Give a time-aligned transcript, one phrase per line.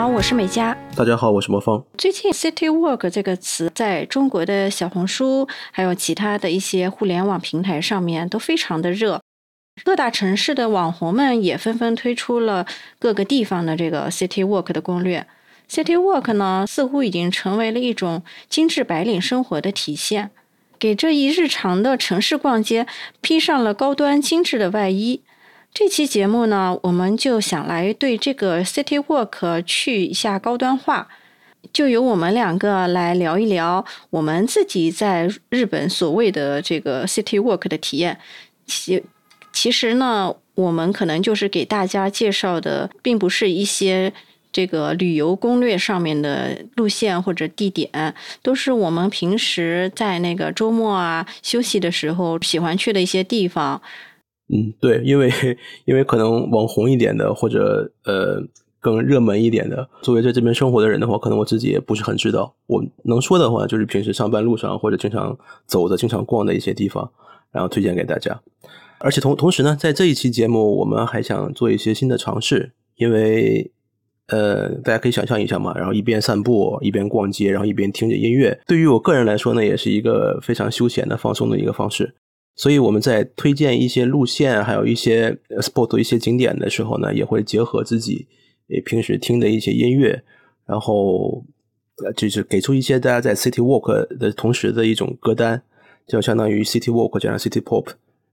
[0.00, 0.74] 家好，我是美嘉。
[0.96, 1.84] 大家好，我是魔方。
[1.98, 9.20] 最近 “city walk” 这个词在中国的小红书，还有其他的一些互联网平台上面都非常的热。
[9.84, 12.64] 各大城市的网红们也纷纷推出了
[12.98, 15.26] 各个地方的这个 “city walk” 的攻略。
[15.68, 20.30] city walk 呢，似乎已经成为了一种精致白领生活的体现，
[20.78, 22.86] 给这一日常的城市逛街
[23.20, 25.20] 披上了高端精致的外衣。
[25.72, 31.08] 这期节目呢，我们就想来对这个 City Walk 去一下高端化，
[31.72, 38.18] 就由我们两个来聊一聊我们自己在日本所谓的这个 City Walk 的体验。
[38.66, 39.02] 其
[39.52, 44.12] 其实呢，我们可能就是给大家介绍的，并不是一些
[44.52, 53.80] 这个旅游攻略上面的路线或者地点，都是我们平时在那个周末啊休息的时候喜欢去的一些地方。
[54.52, 55.30] 嗯，对，因为
[55.84, 58.42] 因为可能网红一点的，或者呃
[58.80, 62.54] 更热门一点的，作为在这边生活的人的话，可能我自己也不是很知道。
[62.66, 67.10] 我能说的话，就是平时上班路上或者经常走的、经常逛的一些地方，
[67.52, 68.40] 然后推荐给大家。
[68.98, 73.70] 而且同同时呢，在这一期节目，我们还想做一些新的尝试，因为
[74.26, 82.14] 呃，大家可以想象一下嘛，然后一边散步，一边逛街，然后一边听着音乐，对于我个人来说呢，也是一个非常休闲的、放松的一个方式。
[82.60, 88.26] 所以我们在推荐一些路线，还有一些 sport 一些景点的时候呢，也会结合自己
[88.68, 90.22] 诶平时听的一些音乐，
[90.66, 91.42] 然后
[92.14, 95.62] 就是给出一些大家在 city walk 的同时的一种歌单，
[96.06, 97.86] 就相当于 city walk 加上 city pop，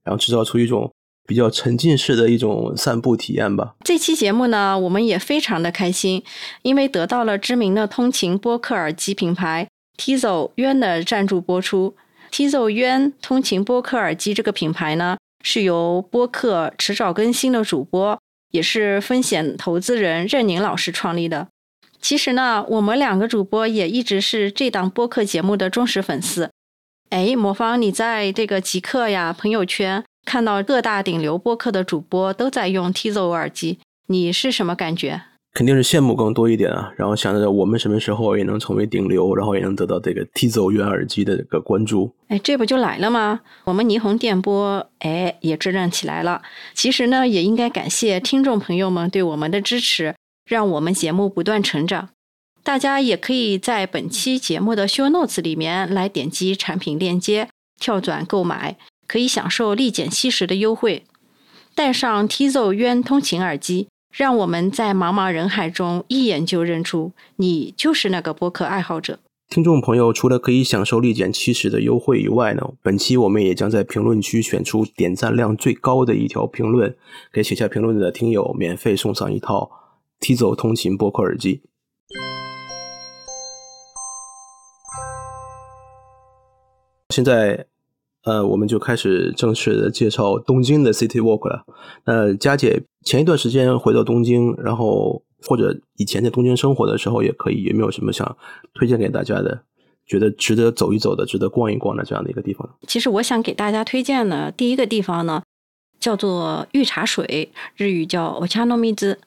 [0.04, 0.92] 然后制造出一种
[1.26, 3.78] 比较沉浸式的一种散步体验吧。
[3.86, 6.22] 这期节目呢，我们也非常的开心，
[6.64, 11.96] 因为得到了知名的通勤播客耳机品牌 Tizo 渊的赞助播出。
[12.32, 18.20] Tizo 渊通勤播客耳机这个品牌呢，是由播客迟早更新的主播，
[18.52, 21.48] 也是风险投资人任宁老师创立的。
[22.00, 26.52] 其实呢，我们两个主播也一直是这档播客节目的忠实粉丝。
[27.10, 35.22] 哎，魔方，你在这个极客呀朋友圈看到各大顶流播客的主播都在用 Tizo 耳机，你是什么感觉？
[35.54, 42.14] 肯定是羡慕更多一点啊，然后想着我们什么时候也能成为顶流，然后也能得到这个 Tizo 原耳机的这个关注。
[42.28, 43.40] 哎，这不就来了吗？
[43.64, 46.44] 我们霓虹电波哎也支棱起来了。
[46.76, 50.14] 其实呢，也应该感谢听众朋友们对我们的支持，
[50.48, 52.10] 让我们节目不断成长。
[52.64, 57.50] 大家也可以在本期节目的 Show Notes 里面来点击产品链接，
[57.80, 61.06] 跳转购买，可以享受立减七十的优惠，
[61.74, 63.88] 带上 Tizo 渊通勤耳机。
[64.18, 69.20] 让我们在茫茫人海中一眼就认出你就是那个播客爱好者。
[69.48, 76.98] 听众朋友，除了可以享受立减七十的优惠以外呢，本期我们也将在评论区选出点赞量最高的一条评论，
[77.32, 79.70] 给写下评论的听友免费送上一套
[80.20, 81.62] Tizo 通勤播客耳机。
[87.14, 87.68] 现在。
[88.28, 91.64] 呃，我们就开始正式的介绍东京的 City Walk 了。
[92.04, 98.38] 那佳姐前一段时间回到东京，然后或者以前在东京生活的时候也可以，有没有什么想
[98.74, 99.62] 推荐给大家的，
[100.06, 102.70] 觉得值得走一走的、值得逛一逛的这样的一个地方？
[102.86, 105.42] 其实我想给大家推荐的第一个地方呢，
[105.98, 109.18] 叫做御茶水，日语叫 o c h a n o m i z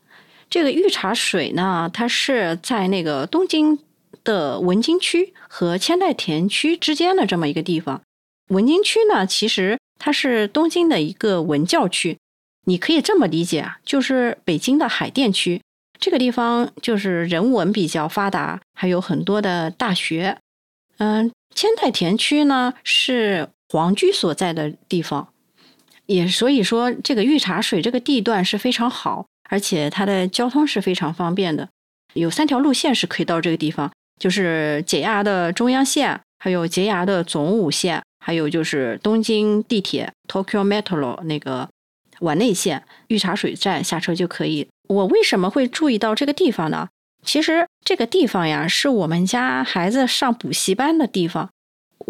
[0.50, 3.78] 这个御茶水呢，它是在那个东京
[4.22, 8.02] 的文京区和千代田区之间的这么一个地方。
[8.50, 12.18] 文京区呢，其实它是东京的一个文教区，
[12.66, 15.60] 你可以这么理解啊，就是北京的海淀区。
[16.00, 20.38] 这个地方就是人文比较发达，还有很多的大学。
[20.98, 25.28] 嗯，千代田区呢是皇居所在的地方，
[26.06, 31.68] 也所以说这个御茶水这个地段是非常好，而且它的交通是非常方便的，
[32.14, 38.03] 有三条路线是可以到这个地方，就是 JR 的中央线，还有 JR 的总武线。
[38.20, 41.68] 还有就是东京地铁 Tokyo Metro 那个
[42.20, 44.68] 丸内线御茶水站下车就可以。
[44.88, 46.88] 我为什么会注意到这个地方呢？
[47.24, 51.48] 其实这个地方呀，是我们家孩子上补习班的地方。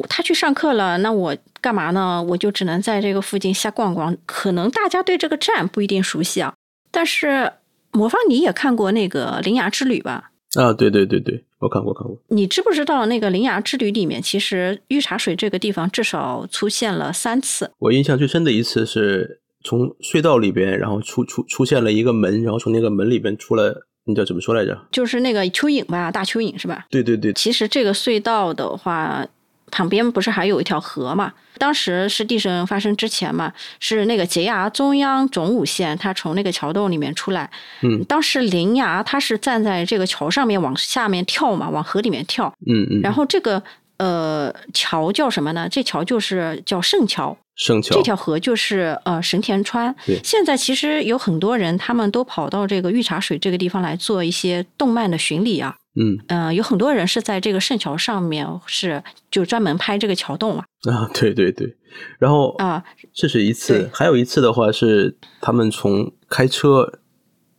[0.08, 2.22] 他去上课了，那我干嘛呢？
[2.22, 4.16] 我就只能在这个附近瞎逛逛。
[4.24, 6.54] 可能大家对这个站不一定熟悉啊，
[6.90, 7.52] 但是
[7.90, 10.29] 魔方你也看过那个《铃芽之旅》吧？
[10.54, 11.44] 啊，对对对对。
[11.58, 12.16] 我看过，看过。
[12.28, 17.70] 你知不知道那个《铃芽之旅》里面，其实御茶水这个地方至少出现了三次。
[17.78, 23.74] 我印象最深的一次是从隧道里边，然后出出出现了一个门，然后从那个门里边出来，
[24.06, 24.76] 那叫怎么说来着？
[24.90, 26.86] 就是那个蚯蚓吧，大蚯蚓是吧？
[26.90, 27.32] 对对对。
[27.34, 29.26] 其实这个隧道的话，
[29.70, 31.32] 旁边不是还有一条河嘛？
[31.58, 37.50] 当时是地震发生之前嘛，是那个杰牙中央总武线，它从那个桥洞里面出来。
[37.82, 42.52] 嗯当时林牙他是站在这个桥上面往下面跳嘛，往河里面跳。
[42.66, 43.62] 嗯嗯，然后这个
[43.98, 45.68] 呃桥叫什么呢？
[45.70, 47.36] 这桥就是叫圣桥。
[47.56, 50.18] 圣桥这条河就是呃神田川对。
[50.24, 55.76] 现在其实有很多人，他们都跑到这个御茶水这个地方来做一些动漫的巡礼啊。
[55.94, 60.64] 嗯嗯、有很多人是在这个圣桥上面是就专门拍这个桥洞嘛。
[60.90, 61.76] 啊，对对对，
[62.18, 67.00] 然后啊，这是一次，还有一次的话是他们从开车，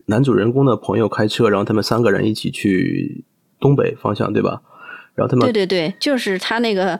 [0.05, 3.25] 男主人公的朋友开车，然后他们三个人一起去
[3.59, 4.61] 东北方向，对吧？
[5.13, 6.99] 然后他们对对对，就是他那个。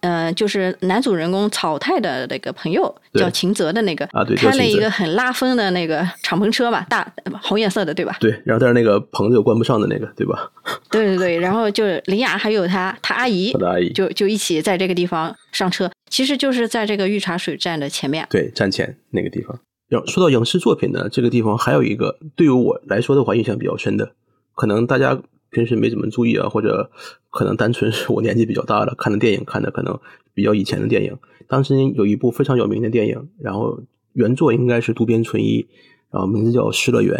[0.00, 7.10] 呃，就是男主人公草太的那个朋友叫秦泽的那个，啊对开了一个很拉风的那个敞篷车吧，大
[7.42, 8.16] 红颜色的，对吧？
[8.20, 10.50] 对，然后但是那个棚子又关不上的那个，对吧？
[10.90, 18.26] 对对对，然后就林雅还有他他阿姨他，的阿姨就就一起在这个地方上车，其实就是在这个御茶水站的前面。
[18.30, 19.58] 对站前那个地方。
[19.88, 24.12] 要说到影视作品呢，这个地方还有一个对于我来说的话印象比较深的，
[24.54, 25.18] 可能大家
[25.50, 26.90] 平时没怎么注意啊，或者
[27.30, 29.98] 可能单纯是我年纪比较大了，看的电影看的可能
[30.34, 31.18] 比较以前的电影。
[31.48, 33.80] 当时有一部非常有名的电影，然后
[34.12, 35.66] 原作应该是渡边淳一，
[36.10, 37.14] 然后名字叫《失乐园》。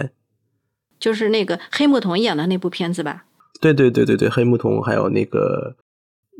[0.98, 3.26] 就是那个黑木瞳演的那部片子吧？
[3.60, 5.76] 对对对对对，黑木瞳还有那个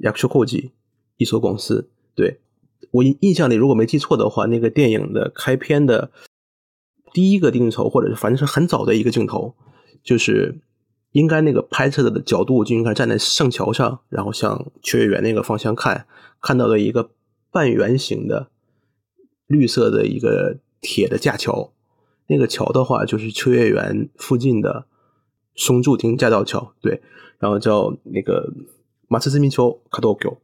[0.03, 0.73] 亚克后吉
[1.17, 2.41] 一所公司，对
[2.91, 6.11] 我印印象里如果没记错的话，那个电影的开篇的
[7.13, 9.55] 第一个镜头，或者是反正是很早的一个镜头，
[10.03, 10.61] 就是
[11.13, 16.07] 应该那个拍摄的角度就应该站在圣桥上，然后向秋叶原那个方向看，
[16.41, 17.11] 看到了一个
[17.51, 18.49] 半圆形的
[19.47, 21.73] 绿色的一个铁的架桥，
[22.27, 24.87] 那个桥的话就是秋叶原附近的
[25.55, 27.01] 松柱町架道桥，对，
[27.39, 28.53] 然后叫那个
[29.09, 30.37] 马刺斯密丘卡多丘，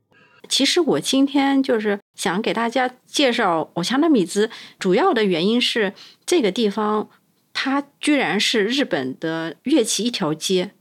[0.48, 5.92] 其实我今天就是想给大家介绍偶像的米兹，主要的原因是
[6.24, 7.08] 这个地方
[7.54, 10.72] 它居然是日本的乐器一条街。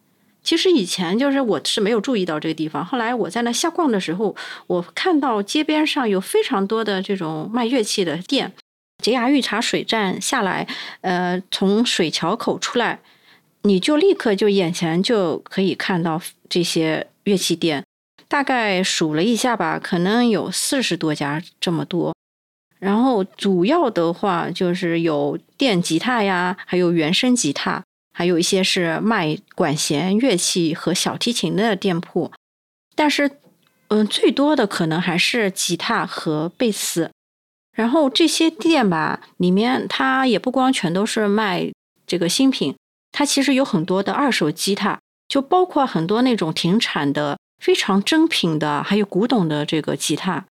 [0.44, 4.36] 其实以前就是我是没有注意到这个地方，后来我在那瞎逛的时候，
[4.68, 8.52] 我看到街边上有非常多的这种卖乐器的店。
[9.02, 10.68] 杰牙御茶水站下来，
[11.00, 13.00] 呃，从水桥口出来，
[13.62, 17.84] 你就立刻就眼前就可以看到这些乐器店。
[18.28, 22.14] 大概数了一下吧，可能有四十多家这么多。
[22.84, 27.82] 然后主要的话就是有电吉他呀，还有原声吉他，
[28.12, 32.32] 还有一些是卖管弦乐器和小提琴的店铺。
[32.96, 33.32] 但是，
[33.88, 37.10] 嗯，最多的可能还是吉他和贝斯。
[37.76, 41.72] 然后这些店吧，里面它也不光全都是卖
[42.06, 42.76] 这个新品，
[43.12, 47.38] 它其实有很多的二手吉他，就包括很多那种停产的。
[47.60, 50.44] 非常珍品的，还有古董的这个吉他。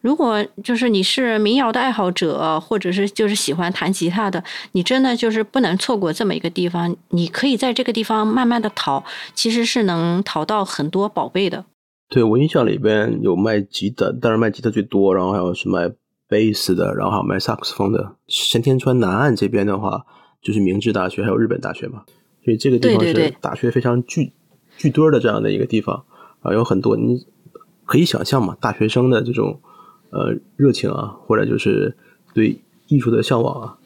[0.00, 4.42] 如果就是你是民谣的爱好者，或者是就是喜欢弹吉他的，
[4.72, 6.94] 你真的就是不能错过这么一个地方。
[7.10, 9.04] 你可以在这个地方慢慢的淘，
[9.34, 11.64] 其实是能淘到很多宝贝的。
[12.08, 15.90] 对我印象里边有卖吉他，当然卖吉他最多，然后还有是卖
[16.28, 18.14] 贝斯的，然后还有卖萨克斯风的。
[18.28, 20.06] 神田川南岸这边的话，
[20.40, 22.04] 就是明治大学还有日本大学嘛，
[22.44, 24.32] 所以这个地方是大学非常聚
[24.76, 26.04] 聚堆儿的这样的一个地方。
[26.40, 27.26] 啊，有很多你
[27.84, 29.60] 可以想象嘛，大学生的这种
[30.10, 31.96] 呃热情啊，或者就是
[32.34, 33.78] 对艺术的向往啊，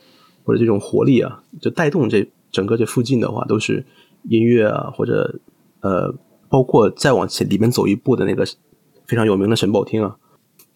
[0.44, 3.84] 或者这种活力啊，就带动这整个这附近的话，都是
[4.28, 5.40] 音乐啊，或者
[5.80, 6.14] 呃，
[6.48, 8.46] 包括再往前里面走一步的那个
[9.06, 10.16] 非常有名的神保町啊，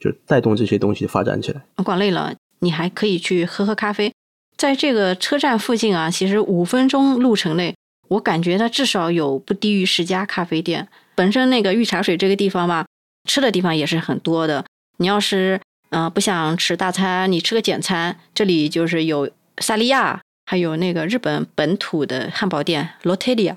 [0.00, 1.65] 就带动这些东西发展起来。
[1.85, 4.12] 逛累了，你还可以去喝喝咖啡。
[4.57, 7.76] 在这个车站附近啊，其实五分钟路程内，
[8.09, 10.88] 我感觉它至少有不低于十家咖啡店。
[11.15, 12.87] 本身那个御茶水这个地方吧，
[13.29, 14.65] 吃的地方也是很多的。
[14.99, 15.61] 你要是
[15.91, 23.57] 嗯、不想吃大餐，你吃个简餐，这里就是有萨莉亚，还有那个日本本土的汉堡店罗特利亚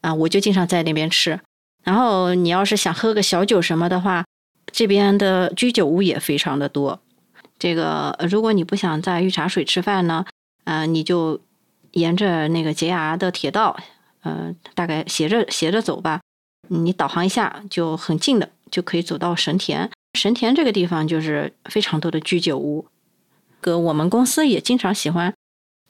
[0.00, 1.38] 啊，我就经常在那边吃。
[1.82, 4.24] 然后你要是想喝个小酒什么的话，
[4.70, 7.00] 这边的居酒屋也非常的多。
[7.58, 10.24] 这个如果你不想在御茶水吃饭呢，
[10.64, 11.40] 呃，你就
[11.92, 13.76] 沿着那个洁牙的铁道，
[14.22, 16.20] 呃，大概斜着斜着走吧。
[16.68, 19.90] 你导航一下就很近的，就可以走到神田。
[20.16, 22.86] 神田这个地方就是非常多的居酒屋，
[23.60, 25.32] 个我们公司也经常喜欢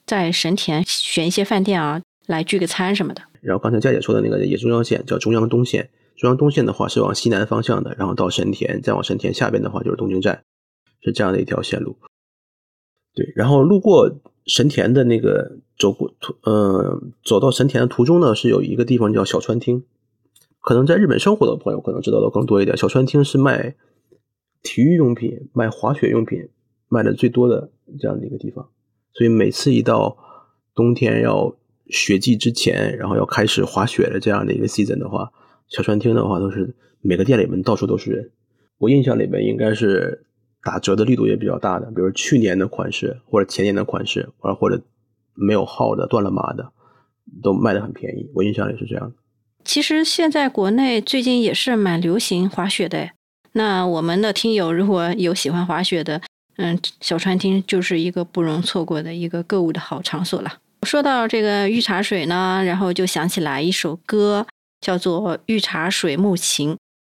[0.05, 3.23] 在神田选一些饭店啊，来聚个餐什么的。
[3.41, 10.43] 然后刚才佳姐说的那个也中央线叫中央东线，中央东线的话是往西南方向的，然后到神田，再往神田下边的话就是东京站，
[11.01, 11.95] 是这样的一条线路。
[13.15, 19.83] 对，然后路过神田的那个走过途，呃，走到神田的途中呢，是有一个地方叫小川町。
[20.59, 22.75] 可能在日本生活的朋友可能知道的更多一点。
[22.75, 23.73] 小川町是卖
[24.63, 26.49] 体育用品、卖滑雪用品
[26.89, 28.69] 卖的最多的这样的一个地方，
[29.13, 30.17] 所以每次一到
[30.75, 31.55] 冬天要
[31.89, 35.31] 雪季之前，然后要开始滑雪的这样的一个 season 的话，
[35.69, 38.31] 小川厅的话都是每个店里面到处都是人。
[38.77, 40.25] 我印象里面应该是
[40.61, 44.83] 打折的力度也比较大的，比如去年的款式或者前年的款式，或者或者
[45.33, 46.71] 没有号的、断了码的，
[47.41, 48.29] 都卖的很便宜。
[48.35, 49.15] 我印象里是这样的。
[49.63, 53.09] 其实现在国内最近也是蛮流行滑雪的。
[53.57, 56.21] 那我们的听友如果有喜欢滑雪的，
[56.57, 60.53] 嗯，小川町就是一个不容错过的一个购物的好场所了。
[60.83, 64.45] 说到这个御茶水呢，然后就想起来一首歌，
[64.79, 66.73] 叫做《御茶水木琴》，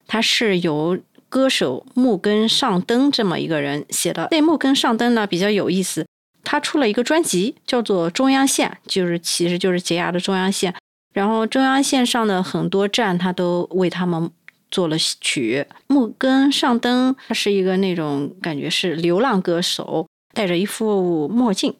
[0.08, 4.30] 它是由歌手木根上登这么一个人写的。
[4.32, 6.08] 那木根上登呢比较有意思，
[6.46, 10.74] 他出了一个专辑，叫做《中央线》，就是其实就是捷 r 的中央线。
[11.14, 14.32] 然后中央线上的很多站，他都为他们。
[14.72, 21.76] 做了曲，木根上登，他是一个那种感觉是流浪歌手，戴着一副墨镜。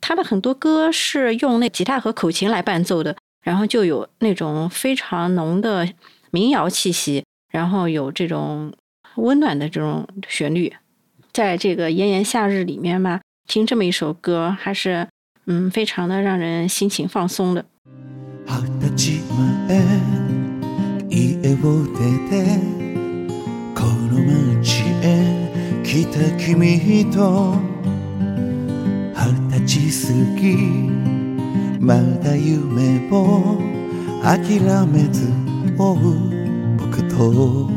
[0.00, 5.88] 他的很多歌是用那吉他和口琴来伴奏的，然后就有那种非常浓的
[6.32, 8.72] 民谣气息，然后有这种
[9.16, 10.72] 温暖的这种旋律。
[11.32, 15.06] 在这个炎炎夏日里面嘛，听这么一首歌，还是
[15.46, 17.64] 嗯，非常的让人心情放松的。
[21.14, 21.98] 家を出
[22.30, 22.58] て
[23.76, 24.16] この
[24.62, 25.04] 街へ
[25.84, 27.54] 来た君と
[29.14, 30.56] 二十歳過ぎ
[31.78, 33.60] まだ夢を
[34.22, 35.30] 諦めず
[35.76, 37.68] 追う僕と。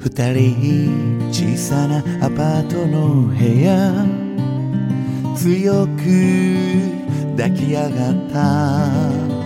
[0.00, 4.04] 二人小さなアパートの部屋
[5.36, 6.00] 強く
[7.36, 9.45] 抱き上がった。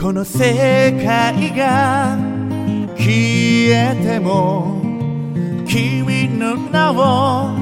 [0.00, 2.16] この世界が
[2.96, 4.82] 消えても
[5.66, 7.56] 君の名を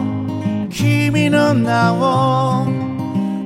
[0.71, 2.65] 君の名を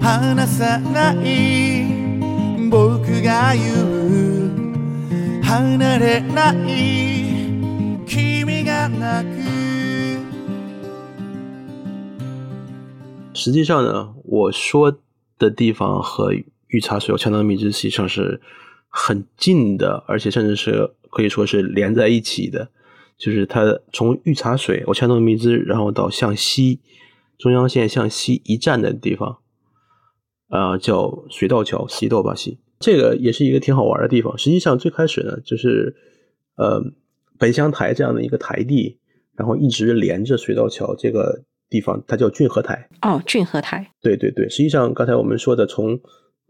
[0.00, 1.84] 離さない
[2.70, 3.62] 僕が言
[5.40, 9.34] う離れない君が泣く
[13.34, 14.90] 实际上呢，我说
[15.38, 16.32] 的地方和
[16.70, 18.40] 御茶水有相当密实际上是
[18.91, 22.69] 很近的，而且甚至是可以说是连在一起的，
[23.17, 26.79] 就是它从御茶水、我千诺密兹，然后到向西
[27.37, 29.37] 中央线向西一站的地方，
[30.47, 34.35] 啊，叫水道桥西道巴西，这个也是一个挺好玩的地方。
[34.37, 35.95] 实际上最开始呢，就是
[36.57, 36.81] 呃
[37.37, 38.97] 本乡台这样的一个台地，
[39.37, 42.89] 然后一直连着水道桥这个地方，它叫郡河台。
[43.03, 43.91] 哦，郡河台。
[44.01, 45.99] 对对对，实际上刚才我们说的从。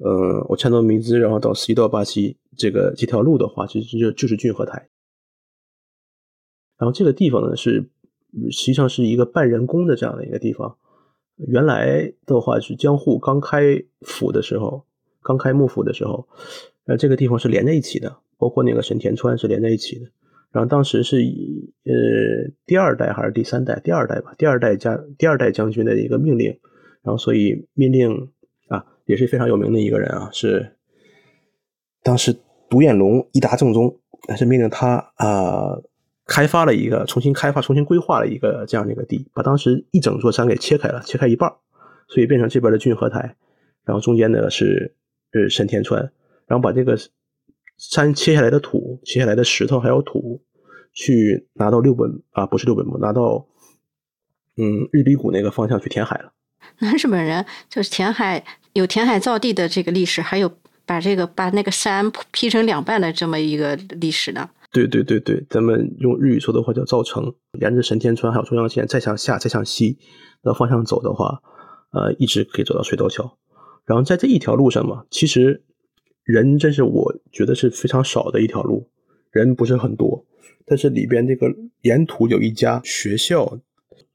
[0.01, 4.88] 呃，我看到名字，然后到西到巴西这个这条路的话，其实就就是郡河台。
[6.77, 7.89] 然后这个地方呢，是
[8.50, 10.77] 实际上是一个半人工的这样的一个地方。
[11.36, 14.86] 原来的话是江户刚开府的时候，
[15.22, 16.25] 刚开幕府的时候，
[16.86, 20.06] 呃，这个地方是连在一起的，包括那个神田川是连在一起的。
[20.51, 21.91] 然后当时是以呃
[22.65, 23.77] 第二代还是第三代？
[23.84, 26.58] 第二代吧，第二代将第二代将军的一个命令，
[27.01, 28.32] 然后所以命令。
[29.09, 30.77] 也是非常有名的一个人啊，是
[32.03, 32.31] 当时
[32.69, 33.99] 独眼龙伊达正宗，
[34.37, 35.75] 是命令他啊
[36.27, 41.51] 开发了一个重新开发、重新规划了一个这样的一个地，把当时一整座山给切开了，切开一半，
[42.07, 43.35] 所以变成这边的郡河台，
[43.83, 44.95] 然后中间呢是
[45.33, 45.99] 是神田川，
[46.45, 46.95] 然后把这个
[47.79, 50.39] 山切下来的土、切下来的石头还有土，
[50.93, 53.47] 去拿到六本啊，不是六本木，拿到
[54.55, 56.31] 嗯日比谷那个方向去填海了。
[56.77, 58.45] 那日本人就是填海。
[58.79, 60.50] 有填海造地的这个历史，还有
[60.86, 64.50] 把这个把那个山劈成两半的这么一个历史呢。
[64.71, 69.98] 对对对对，咱们用日语说的话叫造城，沿着神田川还有中央线再向下再向西
[70.41, 71.41] 的方向走的话，
[71.91, 73.38] 呃，一直可以走到水道桥。
[73.86, 75.63] 然后在这一条路上嘛，其实
[76.24, 78.88] 人真是我觉得是非常少的一条路，
[79.31, 80.25] 人不是很多，
[80.65, 81.48] 但是里边这个
[81.81, 83.59] 沿途有一家学校，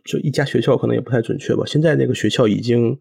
[0.05, 1.65] 就一家学校可能也不太准确吧。
[1.67, 2.99] 现在那个学校已经。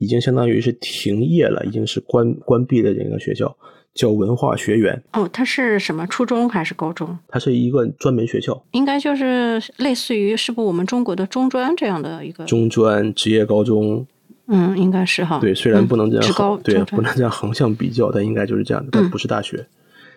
[0.00, 3.54] 已经相当于是停业了，已经是关关闭的这个学校，
[3.94, 5.00] 叫文化学园。
[5.12, 7.16] 哦，它是什么初中还是高中？
[7.28, 14.06] 它是一个专门学校，应该就是类似于是不我们中国的中专这样的一个中专职业高中。
[14.52, 15.38] 嗯，应该是哈。
[15.38, 18.88] 对，虽然不能这样，高对不能这样横向比较，但应该就是这样的。
[18.90, 19.64] 但不是大学。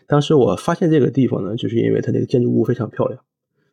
[0.07, 3.19] 当时我发现这个地方呢，就是因为它那个建筑物非常漂亮，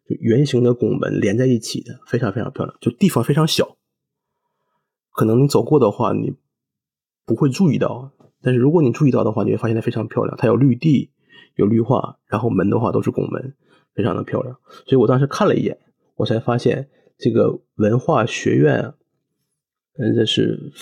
[0.07, 2.77] 就圆形的拱门连在一起的，非常非常漂亮。
[2.81, 3.77] 就地方非常小。
[5.21, 6.33] 可能你走过的话，你
[7.27, 8.11] 不会注意到，
[8.41, 10.35] 但是如果你注意到的话，你会发现它非常漂亮。
[10.39, 11.11] 它有绿地，
[11.57, 13.55] 有绿化，然后门的话都是拱门，
[13.95, 14.59] 非常的漂亮。
[14.87, 15.79] 所以我当时看了一眼，
[16.17, 18.95] 我才发现这个文化学院，
[19.99, 20.73] 嗯，这是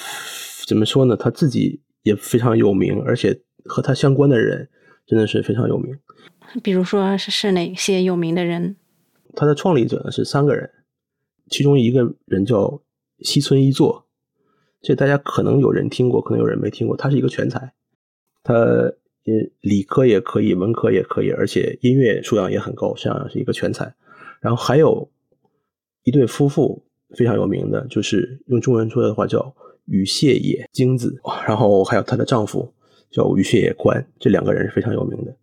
[0.68, 1.16] 怎么说呢？
[1.16, 4.70] 他自己也非常有名，而且和他相关的人
[5.04, 5.98] 真的是非常有名。
[6.62, 8.76] 比如说是是哪些有名的人？
[9.34, 10.70] 他的创立者呢是三个人，
[11.50, 12.80] 其中一个人叫
[13.18, 14.06] 西村一作，
[14.80, 16.96] 这大家可能有人听过，可能有人没听过。
[16.96, 17.72] 他是一个全才，
[18.42, 18.54] 他
[19.24, 23.94] 也理科也可以，文科也可以，而且音乐素养也很高，实际上是一个全才。
[24.40, 25.10] 然后还有
[26.04, 26.82] 一对夫妇
[27.16, 29.54] 非常有名的，就是用中文说的话叫
[29.86, 32.72] 羽谢野京子，然后还有她的丈夫
[33.10, 35.34] 叫羽谢野宽，这两个人是非常有名的。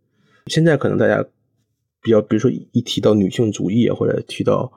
[0.48, 1.24] 现在可能大家
[2.02, 4.72] 比较，比如说一提到女性主义或者提到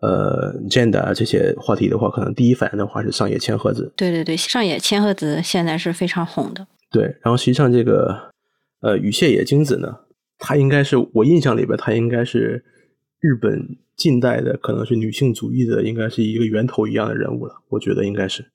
[0.00, 3.92] 呃 gender 这些话题的话，可能第一反应的话是上野千鹤子。
[3.96, 6.66] 对对对，上野千鹤子现在是非常红的。
[6.90, 8.32] 对，然后实际上这个
[8.80, 10.00] 呃羽谢野晶子呢，
[10.38, 12.64] 她应该是我印象里边，她应该是
[13.20, 17.54] 日本近代的可能是女性主义的，应该是一个源头一样的人物了。
[17.68, 18.46] 我觉得应该是。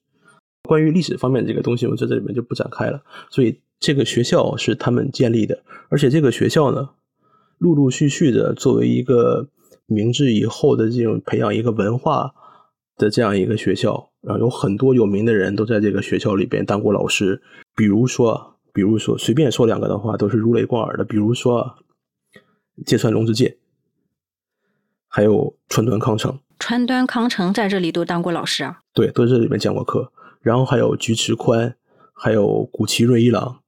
[0.63, 3.03] 关于历史方面这个东西，我在这里面就不展开了。
[3.29, 6.89] 所以这个学校是他们建立的，而且这个学校呢，
[7.59, 9.47] 陆陆续续的作为一个
[9.87, 12.33] 明治以后的这种培养一个文化
[12.97, 17.41] 的这样一个学校，然后有很多有名的人都在这个学校里边当过老师。
[17.75, 21.03] 比如说，比如说随便说两个的话，都是如雷贯耳的。
[21.03, 21.77] 比如说
[22.85, 23.57] 芥川龙之介，
[25.07, 26.39] 还有川端康成。
[26.57, 28.79] 川端康成在这里都当过老师啊？
[28.93, 30.11] 对，都在这里面讲过课。
[30.41, 31.75] 然后还有菊池宽，
[32.13, 33.59] 还有古奇瑞一郎，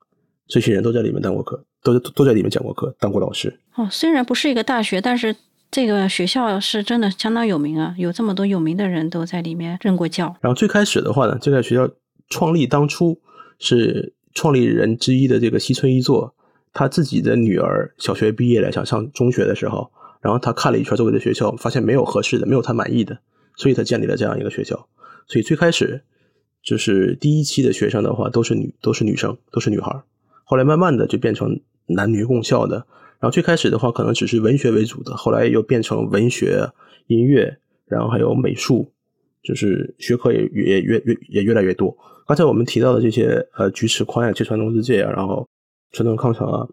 [0.47, 3.59] 这些人都在里面当过课，都都在里面讲过课，当过老师。
[3.75, 5.35] 哦，虽然不是一个大学，但是
[5.69, 10.35] 这个学校是真的相当有名啊，有这么多有名的人都在里面任过教。
[10.41, 11.89] 然后最开始的话呢，这个学校
[12.29, 13.19] 创立当初
[13.59, 16.33] 是创立人之一的这个西村一作，
[16.73, 23.19] 他自己的女儿小学毕业了，想上中学的时候，然后他看了一圈周围的学校，发现没有合适的，没有他满意的，
[23.55, 24.87] 所以他建立了这样一个学校。
[25.27, 26.03] 所以最开始。
[26.63, 30.03] 就是第一期的学生的话，都是女，都是女生，都是女孩。
[30.43, 32.85] 后来慢慢的就变成男女共校的。
[33.19, 36.69] 然后最开始的话，可能只是文学为主的，后来又变成文学、
[37.07, 38.91] 音乐，然后还有美术，
[39.43, 41.95] 就是学科也也越越也越来越多。
[42.27, 45.47] 刚才我们提到的这些，呃，菊池宽啊、芥川龙之介啊，然后
[45.91, 46.67] 川端康成啊，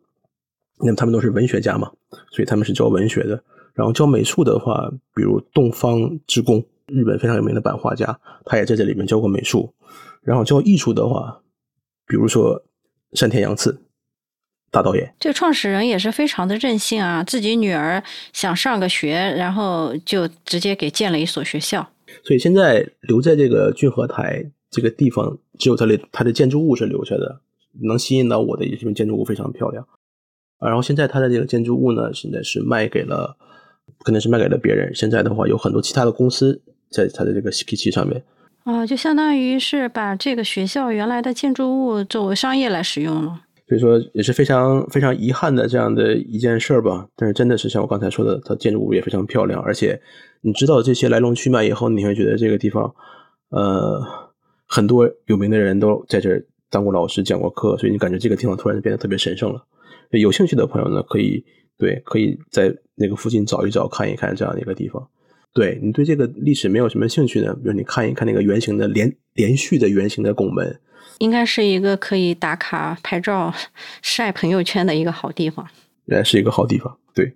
[0.80, 1.90] 那么他们都是文学家嘛，
[2.30, 3.42] 所以他们是教文学的。
[3.74, 6.64] 然后教美术的话，比如东方之宫。
[6.87, 9.72] 日本非常有名的版画家，他也在这里面教过美术。
[10.20, 11.40] 然后教艺术的话，
[12.07, 12.62] 比如说
[13.14, 13.80] 山田洋次
[14.74, 21.88] 大导演，这个创始人也是非常的任性啊，自己女儿想上个学，然后就直接给建了一所学校。
[22.24, 27.40] 所以现在留在这个骏河台这个地方，只有它的它的建筑物是留下的，
[27.82, 29.87] 能吸引到我的，因为建筑物非常漂亮。
[30.60, 33.37] 然后现在它的这个建筑物呢，现在是卖给了，
[34.04, 34.94] 可能是卖给了别人。
[34.94, 36.62] 现在的话，有很多其他的公司。
[36.90, 38.22] 在它的这个 ski 器上面，
[38.62, 43.43] 啊，就相当于是把这个学校原来的建筑物作为商业来使用了。
[43.68, 47.09] 所以说也是非常非常遗憾的这样的一件事儿吧。
[47.16, 50.00] 但是真的是像我刚才说的，它建筑物也非常漂亮，而且
[50.42, 52.94] 你知道这些来龙去脉以后，你会觉得这个地方，
[53.50, 54.03] 呃，
[54.66, 59.64] 很多有名的人都在这当过老师、讲过课，所以你感觉这个地方突然就变得特别神圣了。
[60.11, 61.44] 有兴趣的朋友呢，可以
[61.79, 65.09] 对可以在那个附近找一找、看一看这样的一个地方。
[65.55, 67.55] 对你对这个历史没有什么兴趣呢？
[67.55, 70.81] 比如你看一看那个圆形的连连续的圆形的拱门，
[71.18, 73.53] 应该是一个可以打卡拍照、
[74.03, 75.66] 晒朋友圈的一个好地方。
[76.07, 77.35] 原来是一个好地方，对，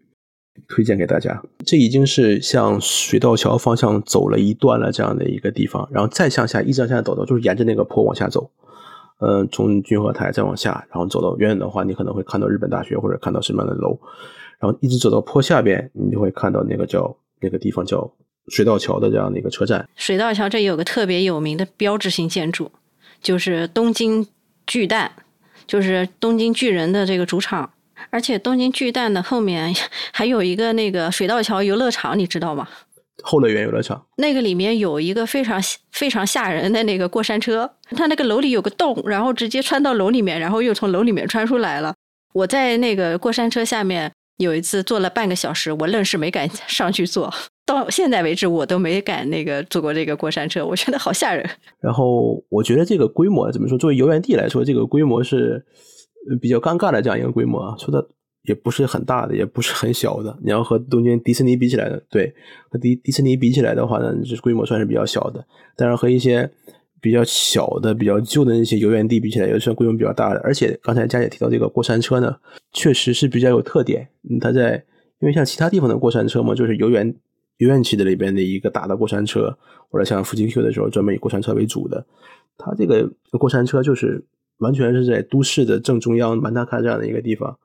[0.68, 1.42] 推荐给大家。
[1.64, 8.50] 这已经是向水道桥方向走了一段了这样的一个地方，然后再向下一直向下走的，就是沿着那个坡往下走。
[9.20, 13.98] 嗯，从君和台再往下，然后走到远远的话，你可能会看到日本大学或者看到什么样的楼，
[14.60, 17.16] 然后一直走到坡下边，你就会看到那个叫。
[17.40, 18.12] 那个地方叫
[18.48, 19.88] 水道桥的这样的一个车站。
[19.94, 22.68] 水道桥这有个特别有名的标志性建筑，
[23.20, 24.26] 就是东京
[24.66, 25.12] 巨蛋，
[25.66, 27.72] 就是东京巨人的这个主场。
[28.10, 29.74] 而且东京巨蛋的后面
[30.12, 32.68] 还有一个那个水道桥游乐场，你知道吗？
[33.22, 34.06] 后乐园游乐场。
[34.16, 35.60] 那个里面有一个非常
[35.92, 41.94] 非常吓人的那个过山车，它那个楼里有个洞，然后直接穿到楼里面，然后又从楼里面穿出来了。
[42.32, 44.12] 我在那个过山车下面。
[44.38, 47.34] 有一次坐了半个小时，我愣是没敢上去坐。
[47.68, 51.46] 到现在为止，我都没敢那个坐过这个过山车，我觉得好吓人。
[51.80, 53.76] 然后我觉得这个规模怎么说？
[53.76, 55.62] 作为游园地来说，这个规模是
[56.40, 57.76] 比较尴尬的这样一个规模啊。
[57.76, 58.08] 说的
[58.44, 60.34] 也不是很大的，也不是很小的。
[60.42, 62.32] 你要和东京迪士尼比起来的，对，
[62.70, 65.44] 和迪迪士尼比起来的话呢，就是规模算是比较小的。
[65.76, 66.50] 但是和一些
[67.02, 70.40] 比较小的、比较旧的那些游园地比起来，也算规模比较大的。
[70.40, 72.34] 而且刚才佳姐提到这个过山车呢，
[72.72, 74.08] 确实是比较有特点。
[74.30, 74.82] 嗯，它在
[75.20, 77.14] 因为像其他地方的过山车嘛，就是游园
[77.58, 79.56] 游园区的里边的一个大的过山车，
[79.90, 82.04] 或者像富士 Q 的时候专门以过山车为主的。
[82.56, 84.24] 它这个过山车就是
[84.58, 87.56] 完全是在都市的正中央满大卡这样的一个地方，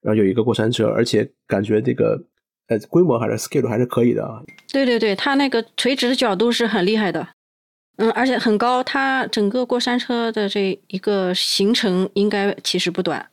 [0.00, 2.22] 然后有一个过山车，而且感觉这个
[2.68, 4.42] 呃规模还是 scale 还是可以的啊。
[4.72, 7.28] 对对对，它那个垂直的角度是很厉害的。
[7.96, 13.24] 嗯，而且很高，它整个过山车的这一个行程应该其实不短，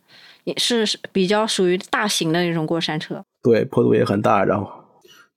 [0.43, 3.23] 也是比较属于大型的那种过山车。
[3.41, 4.69] 对，坡度也很大，然后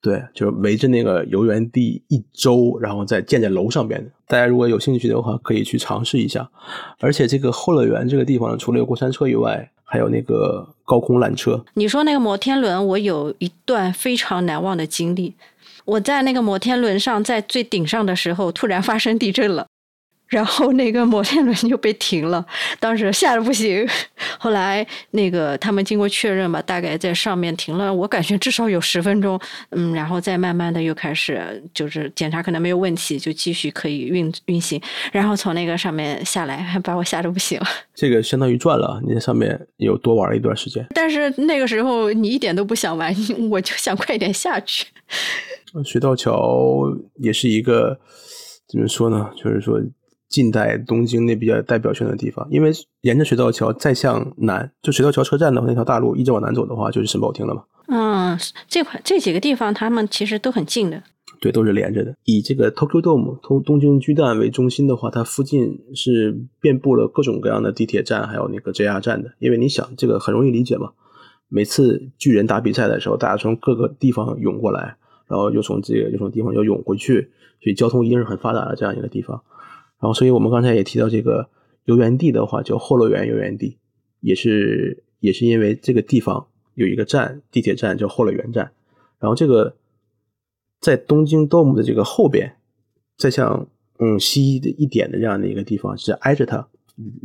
[0.04, 4.06] 对，就是围着那个游园地一周，然后再建在楼上边。
[4.28, 6.46] 大家如果有兴趣的话，可以去尝试一下。
[7.00, 11.64] 而且这个后乐园这个地方，除了有过山车以外，还有那个高空缆车。
[11.72, 15.32] 你说那个摩天轮，我有一段非常难忘的经历。
[15.86, 19.66] 我在那个摩天轮上，在最顶上的时候，突然发生地震了，
[20.34, 22.44] 然后那个摩天轮就被停了，
[22.80, 23.86] 当时吓得不行。
[24.36, 29.38] 后来那个他们经过确认吧，大概在上面停了，我感觉至少有十分钟，
[29.70, 34.80] 嗯，然后再慢慢的又开始就是检查，可能没有问题，就继续可以运运行，
[35.12, 37.60] 然后从那个上面下来，还把我吓得不行。
[37.94, 40.84] 这个相当于赚了，你在上面有多玩了一段时间。
[40.92, 43.14] 但是那个时候你一点都不想玩，
[43.48, 44.86] 我就想快点下去。
[45.84, 46.84] 水道桥
[47.20, 47.98] 也是一个
[48.68, 49.30] 怎么说呢？
[49.36, 49.80] 就是说
[50.28, 52.46] 近代东京那比较代表性的地方。
[52.50, 57.64] 因为沿着水道桥再向南，就水道桥车站的话那条大路一直往南走的话，就是神保町了嘛。
[57.88, 61.02] 嗯，这块这几个地方，他们其实都很近的。
[61.40, 62.14] 对，都是连着的。
[62.24, 69.32] 以这个 Tokyo Dome 东东京巨蛋为中心的话，它附近是遍布了各种各样的地铁站，还有那个 JR 站的。
[69.38, 70.92] 因为你想，这个很容易理解嘛。
[71.48, 74.96] 每次巨人打比赛的时候，大家从各个地方涌过来。
[75.26, 77.30] 然后又从这个又从地方又涌回去，
[77.62, 79.42] 所以交通一定是很发达的这样一个地方。
[80.04, 81.48] 然后，所以我们刚才也提到这个
[81.86, 83.78] 游园地的话，叫后乐园游园地，
[84.20, 88.70] 也是也是因为这个地方有一个站，地铁站叫后乐园站。
[89.18, 89.76] 然后这个
[90.78, 92.54] 在东京 dom 的这个后边，
[93.16, 93.66] 再向
[93.98, 96.68] 嗯西的一点的这样的一个地方，是挨着它，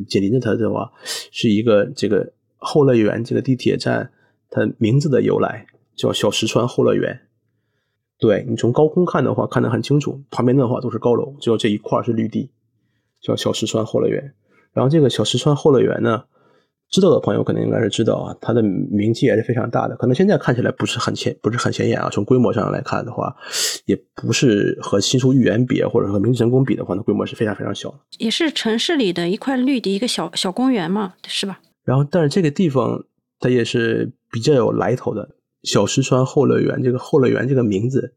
[0.07, 4.09] 紧邻着它的话，是一个这个后乐园这个地铁站，
[4.49, 7.19] 它名字的由来叫小石川后乐园。
[8.17, 12.49] 对你从高空看的话，看得很清楚，旁边的话都是高楼，只有这一块是绿地，
[13.21, 14.33] 叫小石川后乐园。
[14.73, 16.23] 然后这个小石川后乐园呢，
[16.89, 19.95] 知道的朋友肯定应该是知道啊，它的名气也是非常大的。
[19.95, 22.09] 可能现在看起来不是很显，不是很显眼啊。
[22.11, 23.35] 从规模上来看的话，
[23.85, 27.99] 也不是和新宿御园比，或者和明治神宫比的话，那规模是非常非常小的。
[28.19, 31.59] 也是城市里的一块绿地，一个小小公园嘛，是吧？
[31.83, 33.03] 然后，但是这个地方
[33.39, 35.35] 它也是比较有来头的。
[35.63, 38.13] 小石川后乐园这个后乐园这个名字，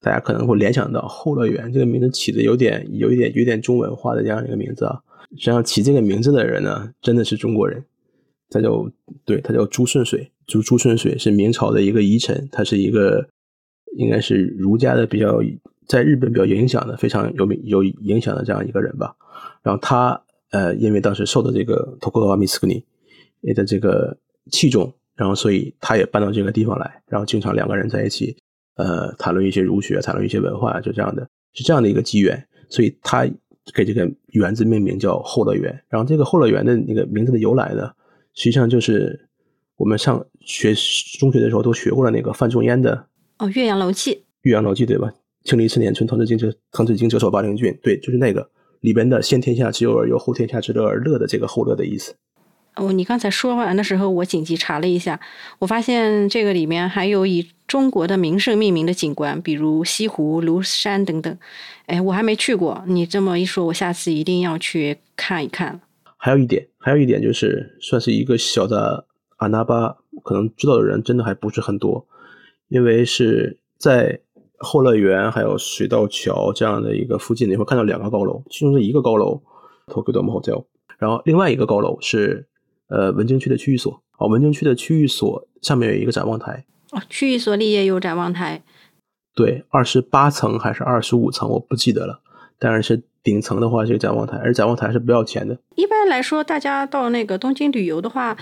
[0.00, 5.00] 大家可能会联想到后乐园这个名字起的有点有一点有点中文化的这样一个名字啊。
[5.32, 7.84] 实际上起这个名字的人呢，真的是中国人，
[8.48, 8.88] 他叫
[9.24, 10.30] 对，他叫朱顺水。
[10.46, 13.28] 朱朱顺水是明朝的一个遗臣，他是一个
[13.96, 15.40] 应该是儒家的比较
[15.86, 19.14] 在日本比较影响的非常有名有影响的这样一个人吧。
[19.62, 22.82] 然后他呃，因为当时受到这个托克瓦米斯克尼
[23.54, 24.16] 的这个
[24.50, 24.92] 器重。
[25.18, 28.36] 然后，所以他也搬到这个地方来，然后经常两个人在一起，
[28.78, 32.42] 呃，谈论一些儒学，谈论一些文化，就这样的，是这样的一个机缘。
[32.70, 33.28] 所以他
[33.74, 35.82] 给这个园子命名叫后乐园。
[35.88, 37.90] 然后这个后乐园的那个名字的由来呢，
[38.34, 39.28] 实际上就是
[39.76, 40.72] 我们上学
[41.18, 43.06] 中学的时候都学过了那个范仲淹的
[43.38, 44.14] 哦，《岳阳楼记》。
[44.42, 45.12] 岳阳楼记对吧？
[45.44, 48.48] 庆历四年春，滕子京折滕子京折守巴陵郡，对，就是那个
[48.80, 52.14] 里边的“先天下之忧而忧，后天下之乐而乐”的这个后乐的意思。
[52.78, 55.18] 哦，你刚才说完的时候，我紧急查了一下，
[55.58, 61.38] 我发现这个里面还有以中国的名胜命名的景观，比如西湖、庐山等等。
[61.86, 65.80] 哎，我还没去过，你这么一说，我下次一定要去看一看。
[66.16, 69.06] 还有一点，还有一点就是，算是一个小的
[69.38, 72.06] 阿那巴，可能知道的人真的还不是很多，
[72.68, 74.20] 因为是在
[74.58, 79.42] 后乐园还有水道桥这样的一个附近，你会看到两个高楼，其中的一个高楼
[79.88, 80.64] Tokyo Dome Hotel，
[80.98, 82.46] 然后另外一个高楼是。
[82.88, 88.62] 呃，文京区的区域所啊，文京区的区域所下面有一个展望台哦，区域所里也有展望台。
[89.34, 92.20] 对，二十八层还是二十五层，我不记得了。
[92.58, 95.56] 但是顶层的话是个展望台，而展望台是不要钱的。
[95.76, 98.36] 一般来说，大家到那个东京旅游的话，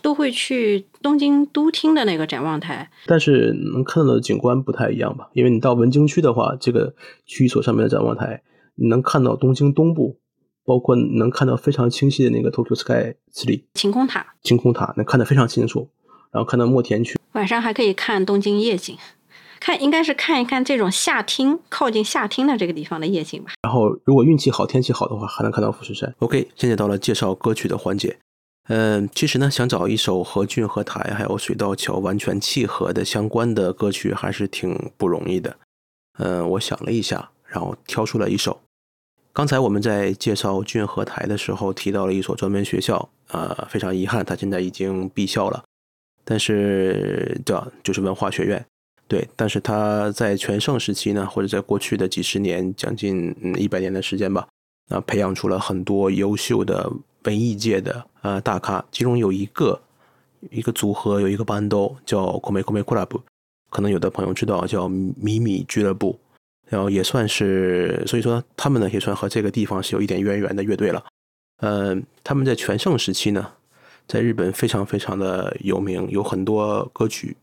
[0.00, 2.88] 都会去东京都厅的那个展望台。
[3.06, 5.28] 但是能看到的景观不太一样吧？
[5.34, 6.94] 因为你到文京区的话，这个
[7.26, 8.42] 区域所上面的展望台，
[8.76, 10.18] 你能看到东京东部。
[10.68, 15.88] 包括能看到非常清晰的那个 Tokyo Sky 磁力晴空塔，晴空塔能看得非常清楚，
[16.30, 18.94] 然后看到墨田区，晚上还可以看东京夜景，
[19.58, 23.52] 看应该是看一看这种夏厅靠近夏厅的这个地方的夜景吧。
[23.62, 26.14] 然后如果运气好、天气好的话，还能看到富士山。
[26.18, 28.18] OK，现在到了介绍歌曲的环节。
[28.68, 35.56] 嗯，其实呢，想找一首和骏河台还有水道桥完全契合的相关的歌曲，还是挺不容易的。
[36.18, 38.60] 嗯，我想了一下，然后挑出了一首。
[39.38, 45.62] 刚才我们在介绍俊和台的时候提到了一所专门学校，呃，非常遗憾，它现在已经闭校了。
[46.24, 48.66] 但是，对，就是文化学院，
[49.06, 49.28] 对。
[49.36, 54.48] 但是它在全盛时期呢，或者在过去的几十年，将近一百年的时间吧，
[54.88, 56.90] 啊，培养出了很多优秀的。
[57.22, 59.80] 文艺界的呃大咖，其中有一个
[60.50, 63.20] 一个组合，有一个班都叫 Kome Kome Club，
[63.70, 66.18] 可能有的朋友知道叫米米俱乐部，
[66.68, 71.04] 然后也算是，所以说他们呢也算和这个地方是有一点渊源的乐队了。
[71.58, 73.54] 呃，他们在全盛时期呢，
[74.06, 77.36] 在日本非常非常的有名，有很多歌曲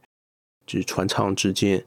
[0.65, 1.83] 只传唱至今。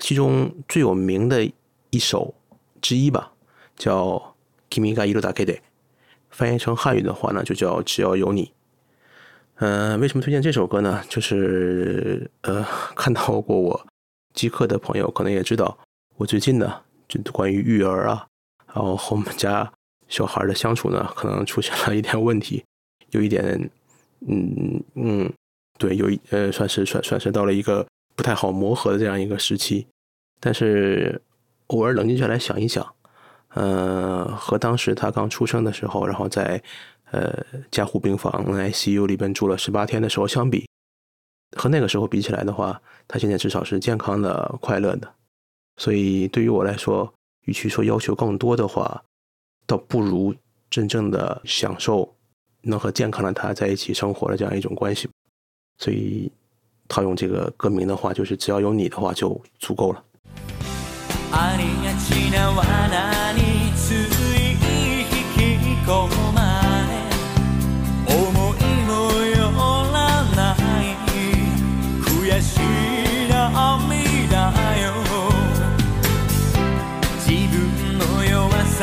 [0.00, 1.50] 其中最有名的
[1.90, 2.34] 一首
[2.80, 3.32] 之一吧，
[3.76, 4.34] 叫
[4.68, 5.58] Kimi ga iru dake de。
[6.30, 8.52] 翻译成汉语的话呢，就叫“只要有你”。
[9.56, 11.02] 嗯，为什么推荐这首歌呢？
[11.08, 13.86] 就是呃，看到过我
[14.32, 15.78] 机课的朋友可能也知道，
[16.16, 18.26] 我最近呢，就关于育儿啊，
[18.72, 19.70] 然后和我们家
[20.08, 22.64] 小孩的相处呢，可能出现了一点问题，
[23.10, 23.70] 有一点，
[24.28, 25.32] 嗯嗯，
[25.76, 29.86] 对，有一呃，算是算算是到了一个不太好磨合的这样一个时期。
[30.40, 31.20] 但是
[31.68, 32.86] 偶尔冷静下来想一想。
[33.54, 36.62] 呃，和当时他刚出生的时候，然后在
[37.12, 37.32] 呃
[37.70, 40.68] 加护病房 ICU 里边住了十八天的时候相比，
[41.56, 45.14] 和那个时候比起来的话，他现在至少是健康的、快乐的。
[45.77, 47.13] 所以对于我来说，
[47.45, 49.03] 与其说要求更多的话，
[49.65, 50.35] 倒不如
[50.69, 52.15] 真正的享受
[52.61, 55.09] 能和健康的他在一起生活的这样一种关系。
[55.77, 56.31] 所以
[56.87, 60.03] 套用这个歌名的话，就是只要有你的话就足够了。
[61.31, 66.12] ありがちな罠につい引き込ま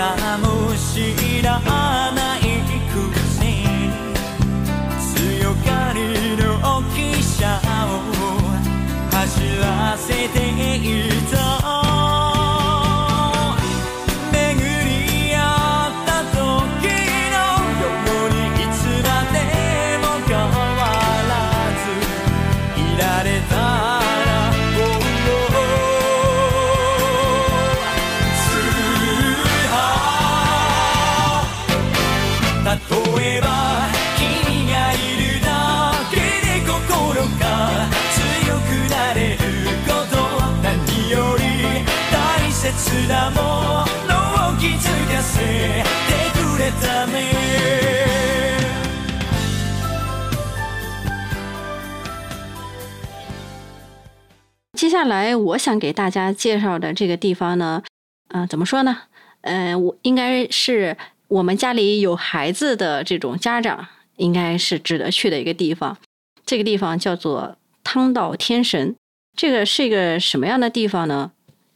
[0.02, 1.81] さも知らない
[54.74, 57.82] 接下来我想给大家介绍的这个地方呢，
[58.30, 58.98] 嗯，怎么说呢？
[59.42, 63.88] 呃，我应该是我们家里有孩子的这种家长，
[64.18, 65.98] 应该是值得去的一个地方。
[66.46, 68.96] 这个地方叫做汤岛天神。
[69.36, 71.32] 这个是一个什么样的地方呢？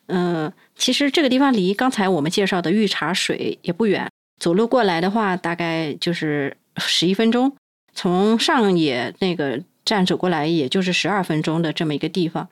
[0.07, 4.09] 嗯，其实这个地方离刚才我们介绍的御茶水也不远，
[4.39, 7.55] 走路过来的话，大概就是十一分钟。
[7.93, 12.49] 从上野那个站走过来，也就是十二分钟的这么一个地方。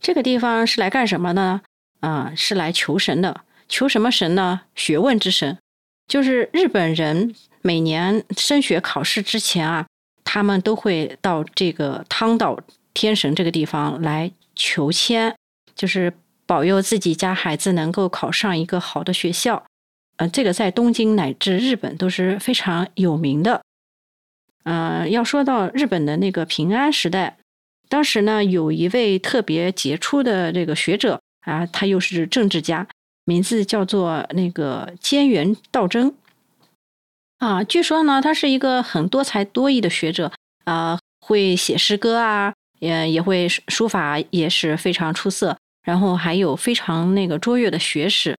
[0.00, 1.62] 这个地方是来干什么呢？
[2.00, 3.40] 啊，是来求神的。
[3.66, 4.60] 求什么神呢？
[4.74, 5.56] 学问之神。
[6.06, 9.86] 就是日本人每年升学考试之前啊，
[10.22, 12.60] 他们都会到这个汤岛
[12.92, 15.34] 天神这个地方来求签，
[15.74, 16.12] 就是
[16.46, 19.64] 保佑自己家孩子能够考上一个好的学校。
[20.16, 23.62] 呃，这个在东京乃至日本都是非常有名的。
[24.62, 27.36] 嗯，要说到日本的那个平安时代。
[27.88, 32.86] 当时呢，有一位特别杰出的这个学者啊，他又是政治家，
[33.24, 36.14] 名字叫做那个菅原道真
[37.38, 37.62] 啊。
[37.62, 40.32] 据说呢，他是一个很多才多艺的学者
[40.64, 48.36] 啊，会写诗歌啊，也也会书法也是非常出色，然后还有非常那个卓越的学识。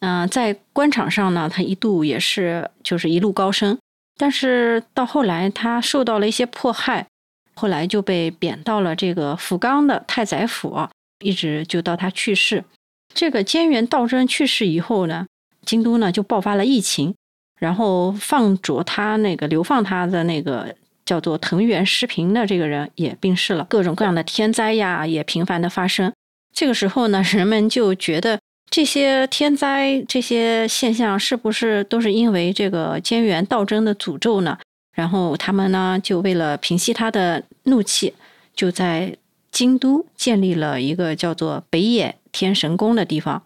[0.00, 3.78] 嗯，在官场上呢，他一度也是就是一路高升，
[4.16, 7.06] 但是到后来他受到了一些迫害。
[7.54, 10.88] 后来就被贬到了这个福冈的太宰府，
[11.22, 12.64] 一直就到他去世。
[13.12, 15.26] 这个菅原道真去世以后呢，
[15.66, 17.14] 京都呢就爆发了疫情，
[17.58, 26.10] 然后放逐他那个流放他的那个叫做藤原诗平的这个人也病逝了，各种各样的天灾呀也频繁的发生。
[26.52, 28.38] 这个时候呢，人们就觉得
[28.70, 34.58] 这些天灾这些现象是不是都是因为这个菅原道真的诅咒呢？
[34.94, 38.12] 然后他们呢就为了平息他的怒气，
[38.54, 39.16] 就在
[39.50, 43.42] 京都建立了一个叫做北野天神宫的地方。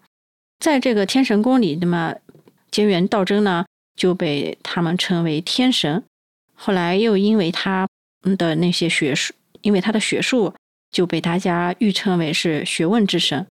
[0.59, 2.15] 在这个天神宫里，那么
[2.71, 3.65] 菅原道真呢
[3.95, 6.03] 就被他们称为天神。
[6.53, 7.87] 后来又因为他
[8.37, 10.53] 的那些学术，因为他的学术
[10.95, 13.45] 就被大家誉称为是学问之神。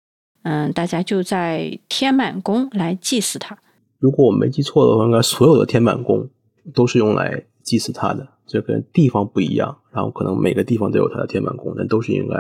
[0.45, 3.59] 嗯，大家就在天满宫来祭祀他。
[3.99, 6.27] 如果我没记错的话，应该所有的天满宫
[6.73, 8.27] 都是用来祭祀他的。
[8.47, 12.35] 这跟地方不一样，然后可能每个地方都有他的天满宫，但都是应该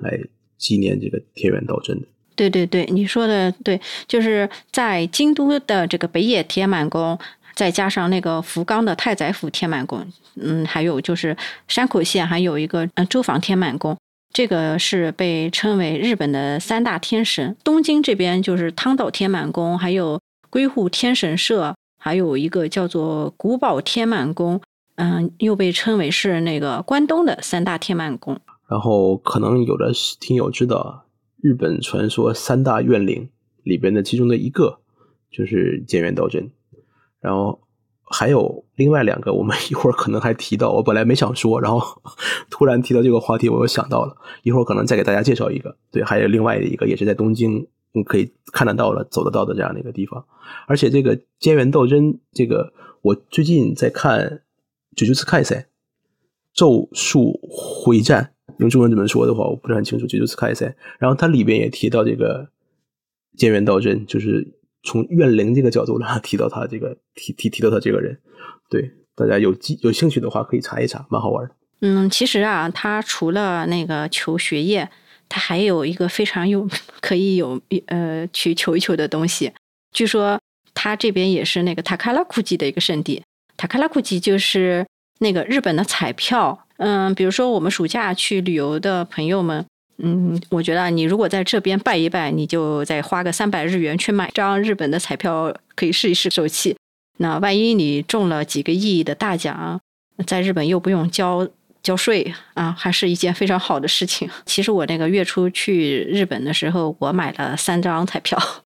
[0.00, 0.18] 来
[0.56, 2.06] 纪念这个天元道真的。
[2.34, 7.18] 对对对，你说的对，就是在京都的这个北野天满宫。
[7.54, 11.34] 再加上那个福冈的太宰府天满宫，嗯，还有就是
[11.66, 13.96] 山口县还有一个嗯周防天满宫，
[14.36, 17.56] 这个是被称为日本的三大天神。
[17.64, 20.20] 东京这边就是汤岛天满宫，还有
[20.50, 24.60] 龟户天神社，还有一个叫做古堡天满宫，
[24.96, 28.38] 嗯，又被称为是那个关东的三大天满宫。
[28.68, 31.06] 然后可能有的听友知道，
[31.40, 33.30] 日本传说三大怨灵
[33.62, 34.80] 里边的其中的一个
[35.30, 36.50] 就是菅原道真。
[37.22, 37.62] 然后
[38.08, 40.70] 还有另外两个，我们一会儿可能还提到。
[40.70, 42.00] 我本来没想说，然后
[42.48, 44.16] 突然提到这个话题，我又想到了。
[44.44, 45.76] 一会儿可能再给大家介绍一个。
[45.90, 47.66] 对，还有另外的一个，也是在东京，
[48.04, 50.24] 可以看得到了、走得到的这样的一个地方。
[50.68, 54.20] 而且这个菅原道真，这个我最近在看
[54.94, 55.56] 《九九次开赛》，
[56.54, 60.06] 咒术回战，用中文怎么说的话，我不是很清楚。
[60.06, 62.48] 九九次开赛，然后它里边也提到这个
[63.36, 64.52] 菅原道真，就是。
[64.86, 68.18] 从怨灵这个角度来 提到他这个提提提到他这个人，
[68.70, 71.54] 对大家有机有兴趣的话可以查一查，蛮好玩的。
[71.80, 74.88] 嗯，其实啊，他除了那个求学业，
[75.28, 76.66] 他还有一个非常有
[77.02, 79.52] 可以有呃去求一求的东西。
[79.92, 80.40] 据说
[80.72, 83.22] 他这边也是那个塔卡拉库吉的一个圣地。
[83.56, 84.86] 塔卡拉库吉就是
[85.18, 86.66] 那个日本的彩票。
[86.78, 89.66] 嗯，比如说我们暑假去旅游的朋友们。
[89.98, 96.76] 嗯，我觉得你如果在这边拜一拜，你就再花个三百日元去买张日本的彩票，可以试一试手气。
[97.18, 99.80] 那万一你中了几个亿的大奖，
[100.26, 101.48] 在日本又不用交
[101.82, 104.28] 交税啊，还是一件非常好的事情。
[104.44, 108.38] 其实我那个月初去日本的时候，我买了三张彩票，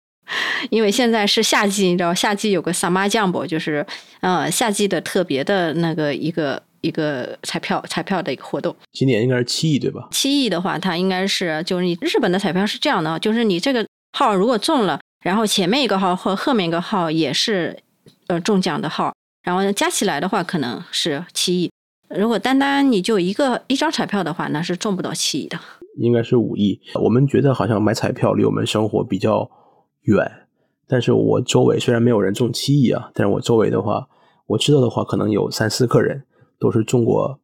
[0.69, 3.83] 因为现在是夏季，你知道夏季有个 summer jumbo，就是
[4.19, 6.61] 呃夏季的特别的那个一个。
[6.87, 10.07] 一个彩票彩票的一个活动，今年应该是七亿对吧？
[10.11, 13.85] 七亿的话，它应该是就是你日本的彩票是这样的，就是你这个
[14.17, 17.77] 号如果中了，然后前面一个号和后面一个号也是
[18.27, 21.69] 呃中奖的号，然后加起来的话可能是七亿。
[22.09, 25.59] 如果单单你就一个一张彩票的话，那是中不到七亿的。
[25.97, 26.79] 应该是五亿。
[27.03, 29.49] 我们觉得好像买彩票离我们生活比较
[30.03, 30.47] 远，
[30.87, 34.07] 但是我周围虽然没有人中七亿啊，但是我周围的话，
[34.45, 36.23] 我知道的话可能有三四个人。
[36.59, 37.39] 都是中过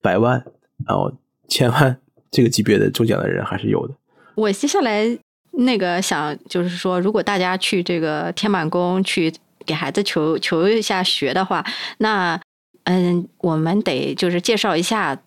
[0.00, 0.44] 百万，
[0.86, 1.12] 然后
[1.48, 3.94] 千万这个级别的中奖的人还是有的。
[4.34, 5.18] 我接下来
[5.52, 9.32] 那个想就是说，如果大家去这个天满宫去
[9.66, 11.64] 给孩子求求一下学的话，
[11.98, 12.40] 那
[12.84, 15.20] 嗯，我们得就是介绍一下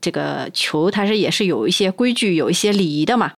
[0.00, 3.32] 这个求，它是也是有一些规矩、有一些礼仪的嘛。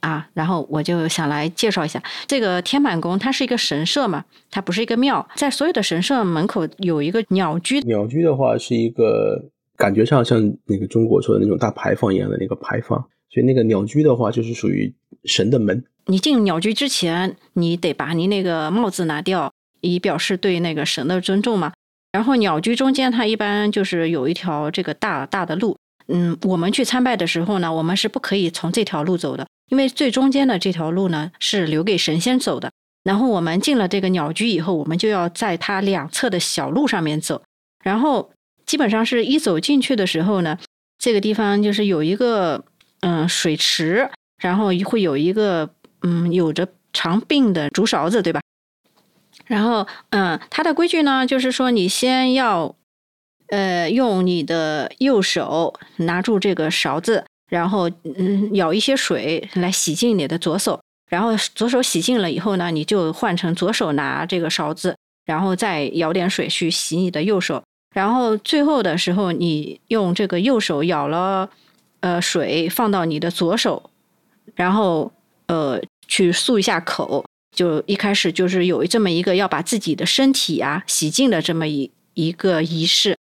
[0.00, 5.26] 啊，然后我就想来介绍一下这个天满宫，它是一个神社嘛，它不是一个庙。
[5.36, 14.92] 在所有的神社门口有一个鸟居，鸟居的话是一个感觉上像那个中国说的那种大牌坊一样的那个牌坊，所以那个鸟居的话就是属于
[15.24, 15.84] 神的门。
[16.06, 21.72] 你进鸟居之前，你得把你那个帽子拿掉，以表示对那个神的尊重嘛。
[22.12, 25.76] 然后鸟居中间它一般就是有一条这个大大的路，
[26.12, 29.46] 嗯，我们去参拜的时候呢，我们是不可以从这条路走的。
[29.70, 32.72] 因为最中间的这条路呢是留给神仙走的，
[33.04, 37.40] 然后我们进了这个鸟居以后，我们就要在它两侧的小路上面走，
[37.84, 38.32] 然后
[38.66, 40.58] 基本上是一走进去的时候呢，
[40.98, 42.64] 这个地方就是有一个
[43.02, 44.10] 嗯水池，
[44.42, 45.70] 然后会有一个
[46.02, 48.40] 嗯有着长柄的竹勺子，对吧？
[49.46, 52.74] 然后嗯，它的规矩呢就是说，你先要
[53.50, 57.24] 呃用你的右手拿住这个勺子。
[57.50, 64.94] 然后，嗯，舀一些水来洗净你的左手，然后左手洗净了以后呢，你就换成左手拿这个勺子，
[65.26, 67.60] 然后再舀点水去洗你的右手，
[67.92, 71.50] 然后最后的时候，你用这个右手舀了，
[71.98, 73.90] 呃，水放到你的左手，
[74.54, 75.10] 然后
[75.48, 83.16] 呃去漱一下口，就一开始就是有这么一个要把自己的身体啊洗净的这么一一个仪式。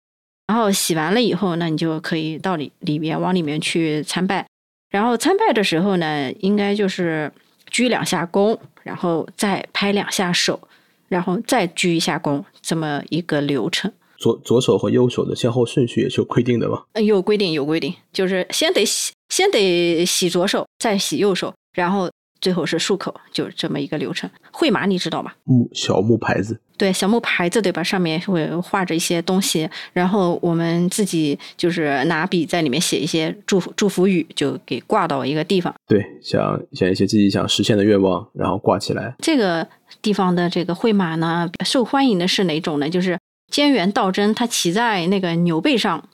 [0.49, 4.43] 然后洗完了以后，那你就可以到里里面往里面去参拜。
[4.89, 7.31] 然后参拜的时候呢，应该就是
[7.69, 10.59] 鞠两下躬，然后再拍两下手，
[11.07, 13.91] 然后再鞠一下躬，这么一个流程。
[14.17, 16.81] 左左手和右手的先后顺序也是有规定的吗？
[16.93, 22.09] 嗯，有规定，有规定，就是先得洗，先得洗左手，再洗右手，然后
[22.41, 24.29] 最后是漱口，就这么一个流程。
[24.51, 25.31] 绘马你知道吗？
[25.43, 27.83] 木小木牌子，对，小木牌子对吧？
[27.83, 35.73] 上面会画着一些东西，然后我们自己就是拿笔在里面写一些祝福祝福语，就给挂到一个地方。
[35.87, 39.13] 对，想想一些自己想实现的愿望，然后挂起来。
[39.19, 39.67] 这个
[40.01, 42.89] 地方的这个绘马呢，受欢迎的是哪种呢？
[42.89, 43.17] 就是
[43.51, 46.07] 菅原道真他骑在那个牛背上，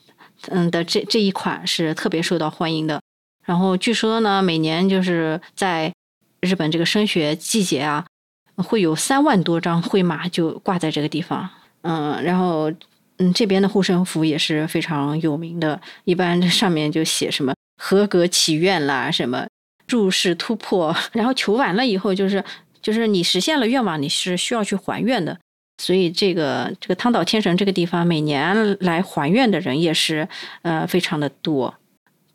[0.49, 2.99] 嗯的这这一款是特别受到欢迎的。
[3.45, 5.93] 然后据说呢，每年就是在
[6.41, 8.05] 日本这个升学季节啊，
[8.57, 11.49] 会有三万多张会马就挂在这个地方。
[11.81, 12.71] 嗯，然后
[13.17, 19.45] 嗯这边的护身符也是非常有名的，一般上面就写什么合格祈愿啦，什么
[19.87, 22.43] 入世突破， 然后求完了以后就是
[22.81, 25.37] 就是你实现了愿望，你是需要去还愿的。
[25.77, 30.27] 所以这个这个汤岛天神这个地方，每年来还愿的人也是
[30.61, 31.75] 呃非常的多，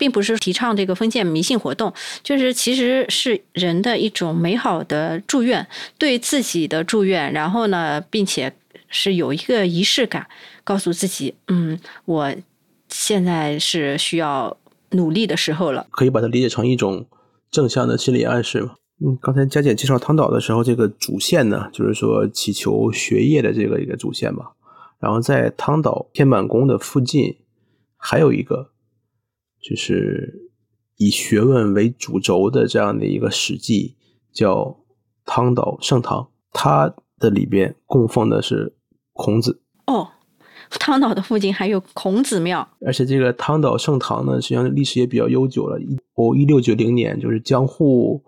[0.00, 1.92] 并不是提倡这个封建迷信活动，
[2.22, 5.66] 就是其实是人的一种美好的祝愿，
[5.98, 8.50] 对自己的祝愿，然后呢，并且
[8.88, 10.26] 是有一个仪式感，
[10.64, 12.34] 告诉自己，嗯，我
[12.88, 14.56] 现在是需要
[14.92, 15.86] 努力的时候了。
[15.90, 17.04] 可以把它理解成一种
[17.50, 18.76] 正向的心理暗示嘛？
[19.04, 24.52] 嗯，刚才佳姐介绍汤岛的时候，这个主线呢，就是说祈求学业的这个一个主线吧。
[24.98, 27.36] 然后在汤岛天满宫的附近，
[27.96, 28.70] 还有一个
[29.62, 30.50] 就是
[30.96, 33.96] 以学问为主轴的这样的一个史记，
[34.32, 34.78] 叫
[35.24, 36.28] 汤岛盛唐。
[36.52, 38.74] 它的里边供奉的是
[39.12, 39.62] 孔子。
[39.86, 40.08] 哦，
[40.70, 45.78] 汤岛的附近还有孔子庙，而且这个汤岛盛唐呢，实际上历史也比较悠久了。
[45.80, 48.24] 一哦，一六九零年，就是江户。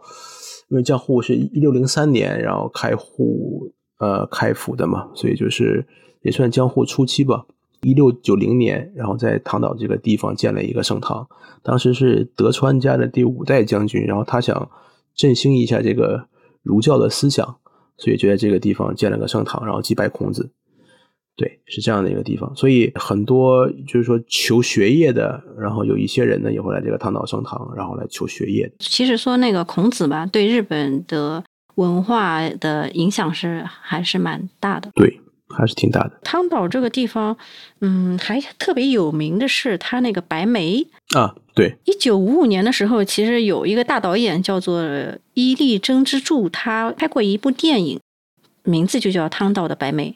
[0.68, 5.86] 因为江户是一六零三年，然后开户呃开府的嘛，所以就是
[6.22, 7.44] 也算江户初期吧。
[7.82, 11.28] 一六九零年，然后在唐岛这个地方建了一个圣堂。
[11.62, 14.70] 当时是德川家的第五代将军，然后他想
[15.14, 16.26] 振兴一下这个
[16.62, 17.56] 儒教的思想，
[17.96, 20.50] 所以就在这个地方建了个圣堂，然后祭拜孔子。
[21.34, 28.70] 对，是这样的一个地方，所以很多就是说求学业的，然后有一些人呢也会来这个唐岛圣堂，然后来求学业。
[28.80, 31.42] 其实说那个孔子吧，对日本的
[31.76, 34.90] 文化的影响是还是蛮大的。
[34.94, 35.21] 对，
[35.52, 36.18] 还是挺大的。
[36.24, 37.36] 汤岛这个地方，
[37.80, 41.34] 嗯，还特别有名的是它那个白梅啊。
[41.54, 44.82] 对，一九五五年的时候，其实有一个大导演叫做
[45.34, 48.00] 伊利真之助，他拍过一部电影，
[48.64, 50.10] 名字就叫《汤岛的白梅》。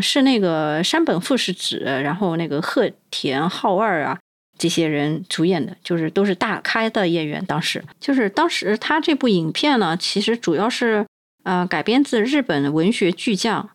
[0.00, 4.18] 是那个山本富士子，然后那个鹤田浩二啊，
[4.56, 7.44] 这些人主演的，就是都是大咖的演员。
[7.46, 11.04] 当时就是当时他这部影片呢，其实主要是
[11.42, 13.68] 呃改编自日本文学巨匠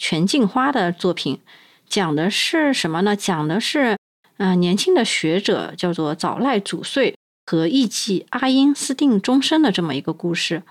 [0.00, 1.38] 全镜花的作品，
[1.86, 3.14] 讲的是什么呢？
[3.14, 3.98] 讲的是
[4.38, 10.62] 嗯年轻的学者叫做早濑祖穗和艺妓阿英私定终身的这么一个故事。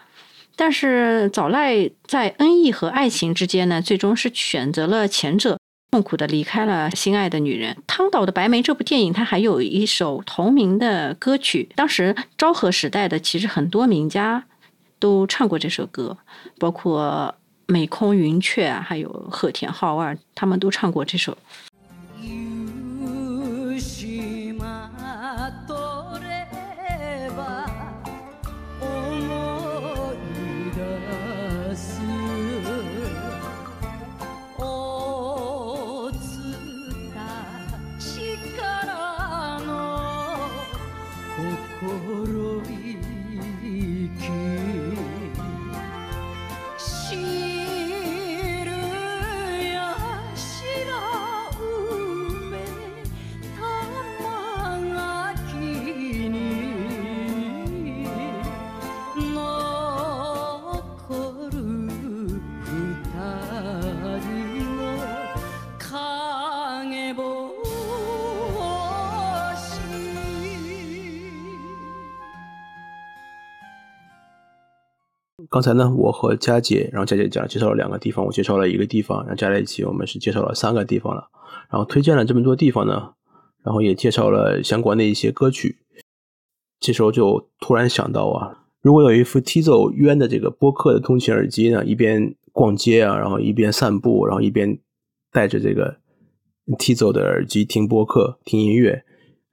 [0.56, 5.60] 但是早濑在恩义和爱情之间呢，最终是选择了前者，
[5.92, 7.78] 痛苦的离开了心爱的女人。
[7.86, 11.70] 汤岛的白梅这部电影，它还有一首同名的歌曲。
[11.76, 14.44] 当时昭和时代的其实很多名家
[14.98, 16.18] 都唱过这首歌，
[16.58, 17.34] 包括
[17.70, 21.38] 美空云雀，还有和田浩二，他们都唱过这首。
[75.50, 81.30] 刚才呢，我和佳姐，然后佳姐讲介绍了两个地方，我介绍了一个地方，然后加在一起，我们是介绍了三个地方了。
[81.72, 83.14] 然后推荐了这么多地方呢，
[83.64, 85.78] 然后也介绍了相关的一些歌曲。
[86.80, 94.80] 这时候就突然想到啊，如果有一副 Tizo 渊的这个播客的通勤耳机呢，一边逛街啊，然后一边散步，然后一边
[95.32, 95.98] 带着这个
[96.78, 99.04] Tizo 的耳机听播客、听音乐，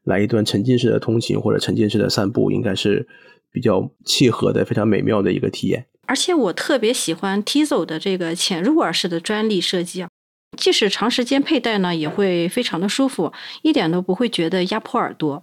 [0.04, 3.08] 来一段沉浸式的通勤或者沉浸式的散步，应该是
[3.56, 5.86] 比较契合的、非常美妙的一个体验。
[6.04, 10.10] 而且我特别喜欢 Tizo 的这个潜入耳式的专利设计啊，
[10.58, 13.32] 即使长时间佩戴呢，也会非常的舒服，
[13.62, 15.42] 一点都不会觉得压迫耳朵。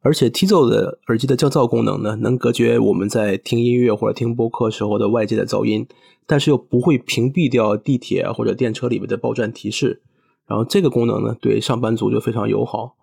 [0.00, 5.86] 而且 Tizo 的耳机的降噪功能呢，能隔绝我们在听音乐或者听播客时候的外界的噪音，
[6.26, 10.00] 但是又不会屏蔽掉地铁或者电车里面的报站提示。
[10.46, 12.96] 然后这个功能呢，对上班族就非常友好。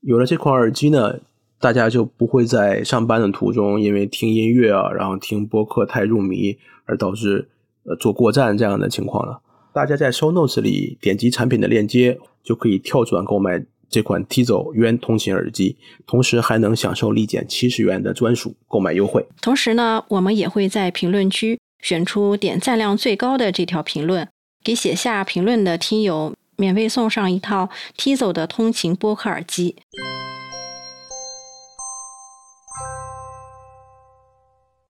[0.00, 1.20] 有了这款耳机呢。
[1.58, 7.48] 大家就不会在上班的途中，因为听音乐啊，然后听播客太入迷，而导致
[7.84, 9.40] 呃坐过站这样的情况了。
[9.72, 15.76] 大家在 Show Notes 里点击产品的链接，就可以跳转购买这款 Tizo 渊通勤耳机，
[16.06, 19.26] 同时还能享受立减七十元的专属购买优惠。
[19.40, 24.28] 同时呢，我们也会在评论区选出点赞量最高的这条评论，
[24.62, 29.76] 给写下评论的听友免费送上一套 Tizo 的通勤播客耳机。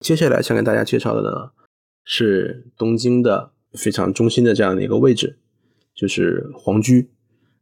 [0.05, 1.51] 接下来想跟大家介绍的呢，
[2.05, 5.39] 是东京的非常中心的这样的一个位置，
[5.95, 7.09] 就是皇居，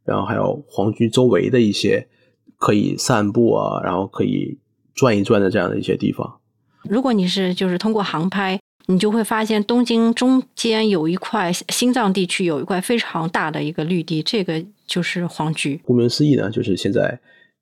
[0.03, 2.09] 然后还有皇居周围的一些
[2.57, 4.59] 可以散步啊，然后可以
[4.93, 6.41] 转一转的这样的一些地方。
[6.83, 15.79] 如果你是就是通过航拍，你就会发现东京中间有一块心脏地区有一块非常大的一个绿地，这个就是皇居。
[15.85, 17.21] 顾名思义呢，就是现在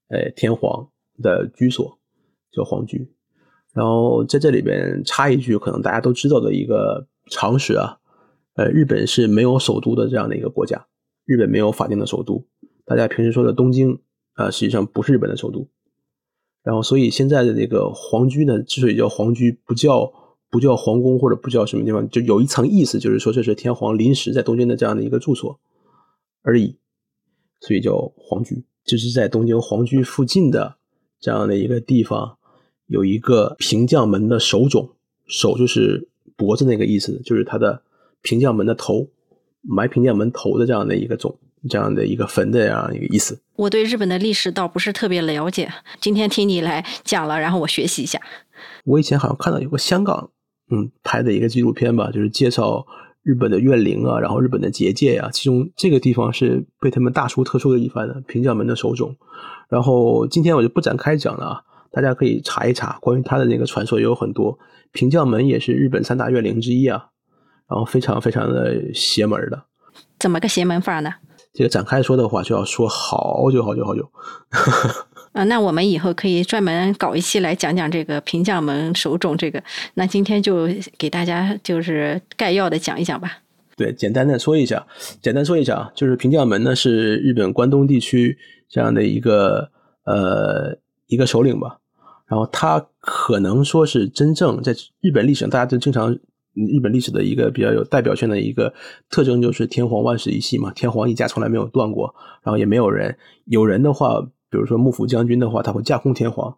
[0.10, 0.90] 呃天皇
[1.22, 2.00] 的居所
[2.52, 3.12] 叫皇居。
[3.74, 7.98] 然后在这里边插一句，可能大家都知道的一个常识啊，
[8.56, 10.86] 呃，日本是没有首都的这样的一个国家，
[11.26, 12.46] 日本没有法定的首都。
[12.84, 13.98] 大家平时说的东京
[14.34, 15.66] 啊，实际上不是日本的首都。
[16.64, 20.12] 然后，所以现在的这个皇居呢，之所以叫皇居，不叫
[20.50, 25.58] 不叫皇宫或者不叫什么地方，就有一层意思，就是说这是天皇临时在东京的这样的一个住所
[26.44, 26.78] 而已，
[27.62, 28.66] 所以叫皇居。
[28.84, 30.76] 就是在东京皇居附近的
[31.22, 32.38] 这样的一个地方。
[32.92, 34.90] 有一个平将门的手冢，
[35.26, 37.82] 手就是脖子那个意思，就是他的
[38.22, 39.08] 平将门的头，
[39.62, 41.34] 埋平将门头的这样的一个冢，
[41.70, 43.40] 这样的一个坟的这样一个意思。
[43.56, 45.72] 我对日本的历史倒不是特别了解，
[46.02, 48.20] 今天听你来讲了，然后我学习一下。
[48.84, 50.30] 我以前好像看到有个香港，
[50.70, 52.86] 嗯，拍的一个纪录片吧，就是介绍
[53.24, 59.16] 日本的怨灵啊，然后日本的结界呀，其中这个地方是被他们大书特书的一番的平将门的手冢。
[59.70, 61.62] 然后今天我就不展开讲了啊。
[61.92, 64.58] 大家可以查一查关于他的那个传说，也有很多。
[64.92, 67.08] 平将门也是日本三大怨灵之一啊，
[67.70, 69.64] 然后非常非常的邪门的。
[70.20, 71.14] 怎么个邪门法呢？
[71.54, 74.10] 这个展开说的话，就要说好久好久好久。
[75.34, 79.62] 啊，那我们以后可以专门搞一期来讲讲这个平将门手冢这个。
[79.96, 83.40] 那今天就给大家就是概要的讲一讲吧。
[83.76, 84.86] 对，简单的说一下，
[85.22, 88.38] 简单说一下啊，就是平将门呢是日本关东地区
[88.70, 89.72] 这样的一个
[90.06, 90.78] 呃
[91.08, 91.80] 一个首领吧。
[92.32, 96.18] 然后他可能说是真正在日本历史上，大家都经常
[96.54, 98.74] 日本历史的一个比较有代表性的一个
[99.10, 103.18] 特征，就是天皇万世一系嘛，天皇一家从来没有断过，然后也没有人，
[103.48, 106.56] 有人的话，比如说幕府将军的话，他会架空天皇，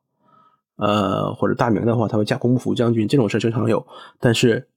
[0.76, 3.84] 呃，或者大明的话，他会架空幕府将军，这种事经常有，
[4.20, 4.68] 但是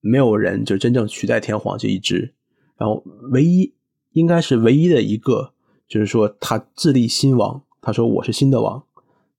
[0.00, 2.34] 没有人就真正取代天皇这一支，
[2.76, 3.72] 然后唯一
[4.14, 5.52] 应该是唯一的一个，
[5.86, 8.82] 就是说他自立新王，他说我是新的王。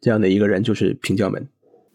[0.03, 1.47] 这样的一个人就是平将门，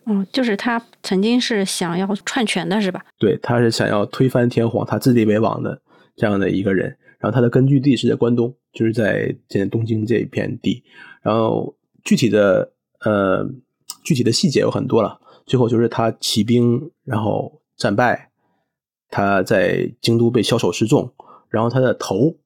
[0.06, 3.04] 嗯，就是他曾经是想要篡权的，是吧？
[3.18, 5.82] 对，他是想要推翻天皇，他自立为王的
[6.16, 6.96] 这样的一个人。
[7.18, 10.82] 然后他的根据地是在关东，就是在现在东京这一片地。
[11.20, 13.46] 然后具体的呃
[14.02, 15.20] 具体的细节有很多了。
[15.44, 18.30] 最后就是他起兵，然后战败，
[19.10, 21.12] 他在京都被枭首示众，
[21.50, 22.36] 然后他的头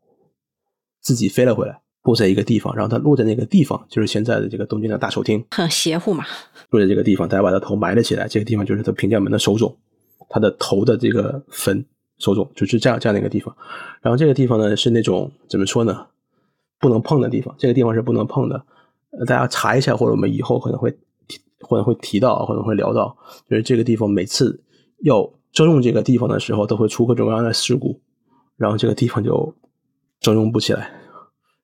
[1.01, 1.82] 自己飞了回来。
[2.03, 6.25] 落在一个地方，然后它落在那个地方，就是现在的这个东京的大手厅，很邪乎嘛。
[6.71, 9.77] 落在这个地方，大家把他头埋了起来，这个地方就是他平将门的手冢，
[10.29, 11.85] 他的头的这个坟
[12.19, 13.55] 手冢就是这样这样的一个地方。
[14.01, 16.07] 然后这个地方呢是那种怎么说呢，
[16.81, 18.65] 不能碰的地方，这个地方是不能碰的。
[19.19, 20.91] 呃，大家查一下，或者我们以后可能会
[21.29, 23.17] 提，或者会提到，可能会聊到，
[23.49, 24.61] 就是这个地方每次
[25.05, 28.01] 要征用这个地方的时候，都会出各种各样的事故，
[28.57, 29.55] 然后这个地方就
[30.19, 30.91] 征用不起来。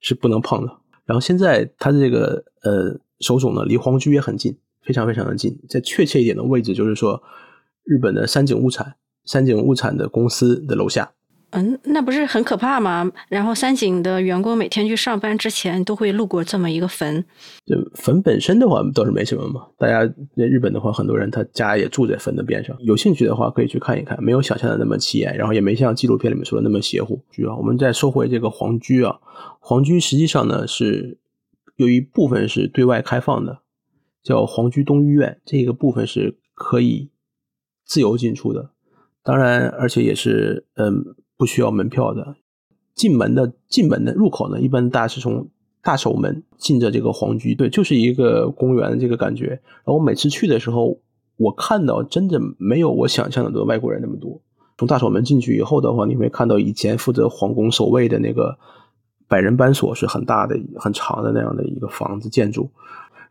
[0.01, 0.73] 是不能碰的。
[1.05, 5.59] 然后现在他的这个呃手冢呢，离皇居也很近，非常非常的近。
[5.69, 7.23] 再确切一点的位置，就是说
[7.85, 11.13] 日本的山井物产、山井物产的公司的楼下。
[11.51, 13.11] 嗯，那不是很可怕吗？
[13.31, 17.25] 然后三井的员工每天去上班之前都会路过这么一个坟。
[17.65, 19.67] 这坟本身的话倒是没什么嘛。
[19.79, 22.77] 大家在日本的话，很多人他家也住在坟的边上。
[22.81, 27.25] 有兴趣的话可以去看一看，没有想象的那么起眼，然后也没像纪录片里面说的那么邪乎。
[27.31, 29.19] 主要，我们再说回这个皇居啊，
[29.59, 31.17] 皇居实际上呢是
[31.77, 33.61] 有一部分是对外开放的，
[34.23, 37.09] 叫皇居东御苑，这个部分是可以
[37.87, 38.73] 自由进出的。
[39.23, 41.17] 当然，而且也是嗯。
[41.39, 42.37] 不需要门票的，
[42.95, 45.49] 进门的进门的入口呢，一般大家是从
[45.81, 49.47] 大守门进着这个皇居，对，就是一个公园的这个感觉。
[49.47, 50.99] 然后我每次去的时候，
[51.37, 54.43] 我看到真的没有我想象的多外国人那么多。
[54.77, 58.59] 从大守门进去以后的话，你会看到以前负责皇宫守卫的那个
[59.29, 62.71] 百人班所是很大的、很长的那样的一个房子建筑。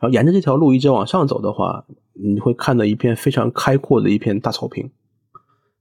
[0.00, 1.84] 后沿着这条路一直往上走的话，
[2.14, 4.90] 你会看到一片非常开阔的一片大草坪，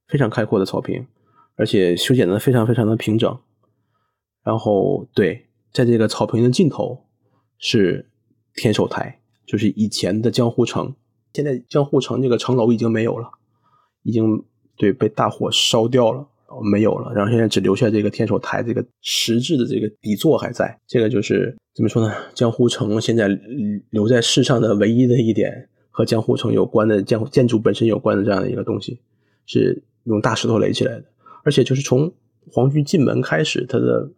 [0.07, 1.05] 非常开阔的草坪。
[1.57, 3.37] 而且修剪的非常非常的平整，
[4.43, 7.03] 然后对，在这个草坪的尽头
[7.57, 8.05] 是
[8.55, 10.95] 天守台，就是以前的江户城。
[11.33, 13.29] 现在江户城这个城楼已经没有了，
[14.03, 14.43] 已经
[14.75, 16.27] 对被大火烧掉了，
[16.71, 17.11] 没有了。
[17.13, 20.79] 然后现在只留下这个天守台这个石质的这个底座还在。
[20.87, 22.13] 这个就是怎么说呢？
[22.33, 23.27] 江户城现在
[23.91, 28.99] 留在世上的唯一的一点和江户城有关的建建筑本身有关的这样的一个东西，
[29.45, 31.05] 是用大石头垒起来的。
[31.47, 32.11] 而且就是从
[32.51, 34.11] 皇居进门开始，它的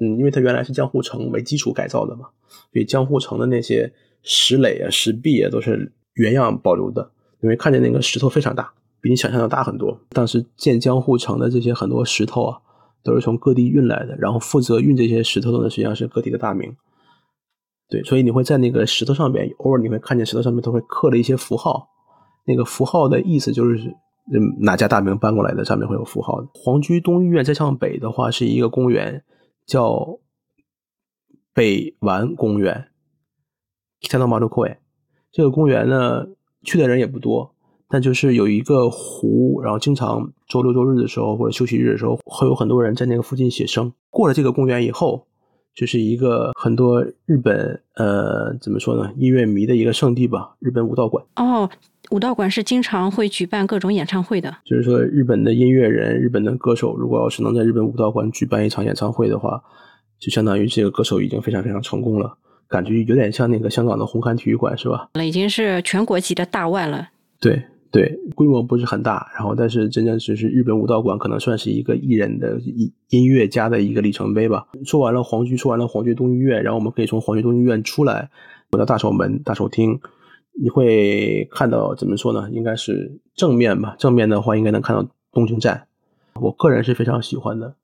[0.00, 2.30] 嗯，因为它原来是江户城为基础改造的嘛，
[2.72, 3.92] 所以江户城的那些
[4.24, 7.12] 石垒啊、石壁啊都是原样保留的。
[7.40, 9.96] 因为看见那个石头非常大，比你想象的大很多。
[10.08, 12.58] 当时建江户城的这些很多石头啊，
[13.04, 16.76] 都是从各地运来的，然后负责运这些石头的呢，实际上是各地的大名。
[17.88, 21.88] 对，所以你会在那个石头上面，偶尔你会看见石头上面都会刻了一些符号，
[22.44, 23.94] 那个符号的意思就是。
[24.30, 25.64] 嗯，哪家大名搬过来的？
[25.64, 26.48] 上面会有符号的。
[26.54, 29.24] 皇居东御苑再向北的话，是一个公园，
[29.66, 30.20] 叫
[31.52, 32.88] 北丸公园。
[34.08, 34.64] 看到马路口，
[35.32, 36.26] 这个公园呢，
[36.62, 37.52] 去的人也不多，
[37.88, 43.92] 但就是有一个湖，然后经常周六周日的时候或者休息日的时候，会有很多人在那个附近写生。
[44.08, 45.26] 过了这个公园以后，
[45.74, 51.24] 就是一个很多日本呃怎么说呢，音乐迷的一个圣地吧，日本武道馆。
[51.36, 51.68] 哦。
[52.12, 59.62] 武道馆是经常会举办各种演唱会的，就是说日本的音乐人、日本的歌手，如果要是能在日本武道馆举办一场演唱会的话，
[60.20, 62.36] 就相当于这个歌手已经非常非常成功了，
[62.68, 65.08] 感觉有点像那个香港的红磡体育馆，是吧？
[65.14, 67.08] 那已经是全国级的大腕了。
[67.40, 74.66] 对对，规模不是很大，然后但是真正只是日本武道馆可能算是一个艺人的音音乐家的一个里程碑吧。
[74.84, 78.28] 说完了皇居，说完了皇居东御苑，然后我们可以从皇居东御苑出来，
[78.70, 79.98] 回到大手门、大手厅。
[80.60, 82.48] 你会看到怎么说呢？
[82.52, 83.96] 应该是正面吧。
[83.98, 85.86] 正面的话，应该能看到东京站。
[86.34, 87.74] 我个人是非常喜欢的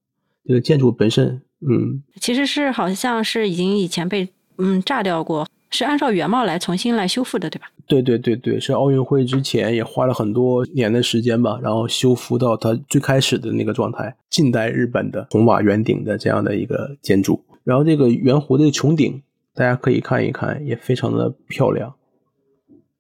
[0.45, 1.41] 这个建筑本身。
[1.61, 7.67] 嗯，其实是好像是已经以前被嗯炸掉过，是按照原貌来重新来修复的，对吧？
[7.87, 14.15] 对对对对，是奥运会之前也花了很多年的时间吧，然后修复到它最开始的那个状态。
[14.29, 19.23] 近代日本的红瓦圆顶的这样的一个建筑，然后这个圆弧的穹顶，
[19.55, 21.95] 大家可以看一看，也非常的漂亮。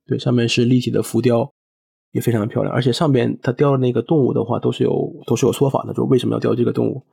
[0.08, 1.52] 对，上面是立体的浮雕，
[2.12, 2.74] 也非常的漂亮。
[2.74, 7.04] 而且上边它雕的那个动物的话，都是有都是有说法的，就为什么要雕这个动物。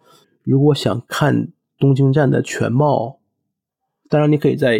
[0.43, 3.19] 如果想看东京站的全貌，
[4.09, 4.79] 当然你可以在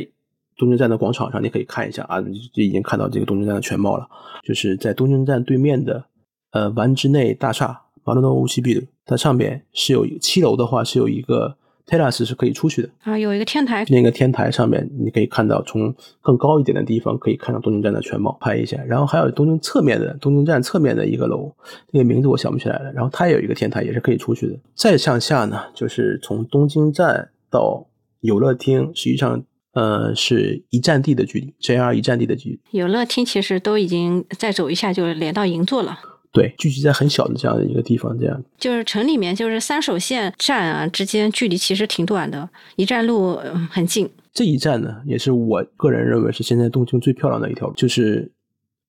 [0.55, 4.07] 东京站的广场上，你可以看一下啊，就已经看到这个东京站的全貌了。
[4.43, 6.05] 就是在东京站对面的
[6.51, 11.57] 呃丸之内大厦，马路诺乌西比的，它上边是有七楼的话是有一个。
[11.87, 18.77] Terrace 是可以出去的啊，有一个天台，那个天台上面你可以看到，从更高一点的地方可以看到东京站的全貌，拍一下。
[18.87, 21.53] 然后还有东京侧面的东京站侧面的一个楼，
[21.91, 22.91] 那个名字我想不起来了。
[22.91, 24.57] 然后它也有一个天台，也是可以出去的。
[24.73, 27.85] 再向下呢，就是从东京站到
[28.21, 32.59] 游乐厅，实际上呃是一站地的距离，JR 一站地的距离。
[32.71, 35.99] 游乐厅其实都已经再走一下就连到银座了。
[36.35, 43.39] 对，聚集在很小的这样的一个地方，这样就是城里面，就是三手线站啊之间距离其实挺短的，一站路
[43.71, 44.09] 很近。
[44.33, 48.29] 这一站呢，也是我个人认为是现在东京最漂亮的一条路，就是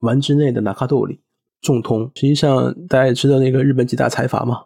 [0.01, 1.21] 丸之内的纳卡豆里
[1.63, 2.11] 重通。
[2.17, 4.65] 实际上大家也知道那个日本几大财阀嘛，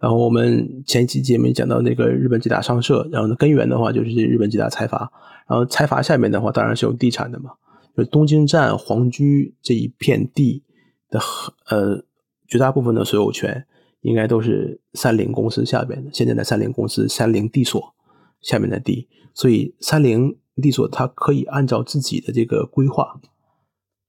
[0.00, 5.00] 然后我们前几节目讲到那个日本几大商社，然后呢根源的话就是日本几大财阀，
[5.46, 7.50] 然后财阀下面的话当然是有地产的嘛，
[7.94, 10.62] 就东京站皇居这一片地
[11.10, 11.20] 的
[11.68, 12.02] 呃。
[12.52, 13.64] 绝大部分的所有权
[14.02, 17.94] 应该都是三菱公司下边的，现在的三菱公司三菱地所
[18.42, 23.18] 下面的地，所以三菱地所它可以按照自己的这个规划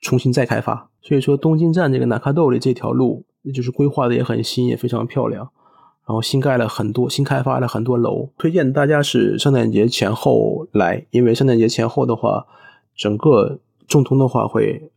[0.01, 0.89] 重新再开发。
[1.01, 3.23] 所以说东京站这个南卡豆里这条路，
[3.55, 5.49] 就是规划的也很新，也非常漂亮。
[6.05, 8.29] 然后新盖了很多，新开发了很多楼。
[8.37, 12.45] 推荐大家是圣诞节前后来，因为圣诞节前后的话，
[12.93, 14.91] 整个中通的话会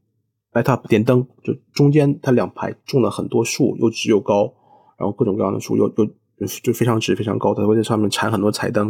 [0.56, 4.52] light up 点灯，就中间它两排种了很多树，又直又高，
[4.98, 8.86] 然后各种各样的树又又就非常直非常高，它会在上面缠很多彩灯，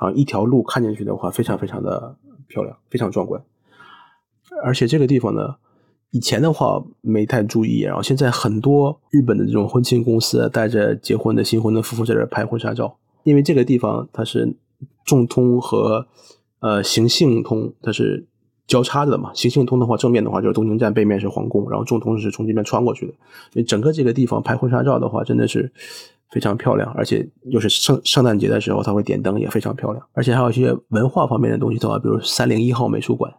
[0.00, 2.16] 然后一条路看进去的话非常非常的
[2.46, 3.42] 漂亮，非常壮观。
[4.62, 5.56] 而且这个地方呢。
[6.10, 14.56] 以前的话没太注意，然后现在很多日本的这种婚庆公司带着结婚的新婚的夫妇在这拍婚纱照，因为这个地方它是
[15.04, 16.08] 众通和
[16.60, 18.26] 呃行幸通它是
[18.68, 23.12] 交叉的嘛，行幸通的话正面的话就是东京站，背面是皇宫，然后中通是从这边穿过去的，
[23.52, 25.72] 所以整个这个地方拍婚纱照的话真的是
[26.30, 33.34] 非常漂亮，而且又是圣圣诞节的时候，它会点灯也非常漂亮，而且还有一些文化方面的东西的话，比如三零一号美术馆。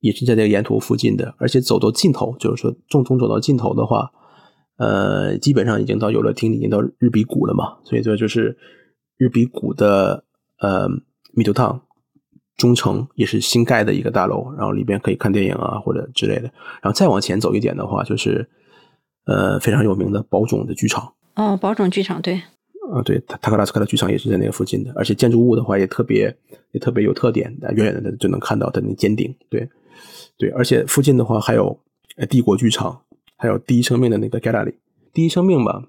[0.00, 4.10] 也是在这个沿途附近的，而且走到尽头，就是说中通走到尽头的话，
[4.76, 7.76] 呃，基本上已经到游乐厅，已经到日比谷了嘛。
[7.84, 8.58] 所以说就是
[9.16, 10.24] 日比谷的
[10.58, 10.88] 呃
[11.32, 11.82] 米图烫
[12.56, 16.42] 中城也是新盖的一个大楼，然后里边可以看电影啊或者之类的。
[16.82, 18.48] 然后再往前走一点的话，就是
[19.26, 21.12] 呃非常有名的宝冢的剧场。
[21.34, 22.42] 哦，宝冢剧场，对。
[22.92, 26.36] 啊，对，塔塔克拉斯克的剧场也是在那个附近的，而且建筑物的话也特别
[26.72, 29.68] 也特别有特点，远远的就能看到它那尖顶，对。
[30.36, 31.78] 对，而且附近的话还有
[32.16, 33.00] 呃帝国剧场，
[33.36, 34.74] 还有第一生命的那个 gallery。
[35.12, 35.84] 第一生命吧，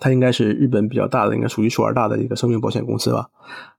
[0.00, 3.30] 它应该是日本比较大的，应该数一数二大的一个生命保险公司吧。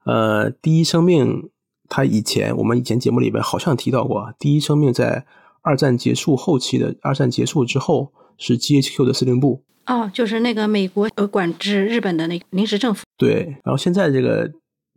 [0.05, 1.49] 呃，第一生命，
[1.93, 5.25] 它以前我们以前节目里边好像提到过，第一生命在
[5.61, 9.61] 二战结束后期的，二战结束之后是 GHQ 的司令部。
[9.85, 13.03] 哦，就是那个美国呃管制日本的那个临时政府。
[13.17, 14.51] 对，然后现在这个。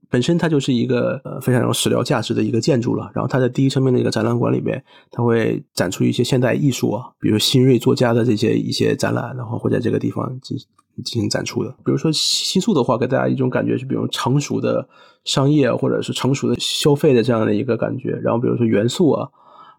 [0.09, 3.11] 本身它就是一个呃非常有史料价值的一个建筑了。
[3.12, 4.80] 然后它在第一生命的一个展览馆里边，
[5.11, 10.57] 它会展出一些现代艺术啊，比如新锐作家的这些一些展览，然后会在这个地方进
[11.05, 11.70] 进行展出的。
[11.84, 14.88] 比如说新宿的话，给大家一种感觉是，比如成熟的
[15.24, 18.11] 商业或者是成熟的消费的这样的一个感觉。
[18.22, 19.28] 然后比如说元素啊，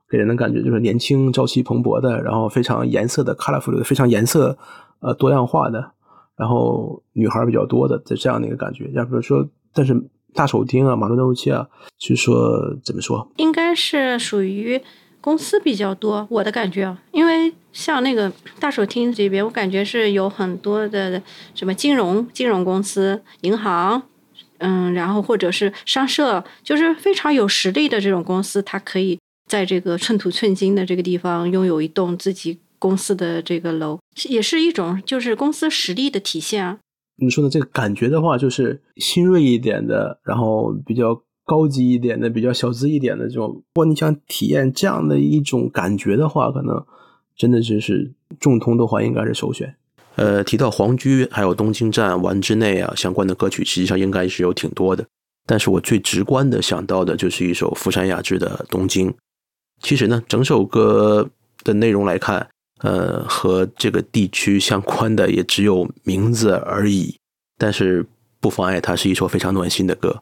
[0.09, 4.57] 给人的感觉就是年轻、朝气蓬勃的，然后非常颜色的 colorful 的，非常颜色
[4.99, 5.91] 呃多样化的，
[6.37, 8.89] 然后女孩比较多的这这样的一个感觉。
[8.93, 10.09] 要比如说，但是。
[10.33, 12.37] 大手钉啊，马路诺七啊，就说
[12.83, 13.27] 怎么说？
[13.37, 14.79] 应该是属于
[15.27, 21.21] 公司比较多，我的感觉啊，因为像那个大手厅这边，我感觉是有很多的
[21.53, 24.01] 什么金融金融公司、银行，
[24.59, 29.19] 嗯，然后或者是商社，就是非常有实力的这种公司，它可以
[29.49, 33.99] 在这个寸土寸金的这个地方拥有一栋自己公司的这个楼，
[34.29, 36.77] 也是一种就是公司实力的体现啊。
[37.17, 43.47] 你说的这个感觉的话，就是新锐一点的，然后比较高级一点的，比较小资一点的这种。
[43.47, 46.85] 如果你想体验这样的一种感觉的话，可能
[47.35, 49.75] 真的就是众通的话，应该是首选。
[50.17, 55.03] 呃，提到皇居还有东京站、丸之内啊相关的歌曲，实际上应该是有挺多的。
[55.47, 59.09] 但是我最直观的想到的就是一首福山雅治的《东京》。
[59.81, 61.29] 其实呢，整首歌
[61.63, 62.47] 的内容来看。
[62.81, 67.17] 呃，和这个地区相关的也只有名字而已，
[67.57, 68.05] 但是
[68.39, 70.21] 不妨碍它是一首非常暖心的歌。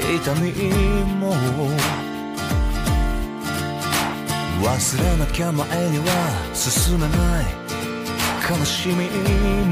[0.00, 0.52] 痛み
[1.20, 1.34] も
[4.62, 6.04] 忘れなきゃ前には
[6.54, 7.46] 進めない
[8.58, 8.94] 悲しみ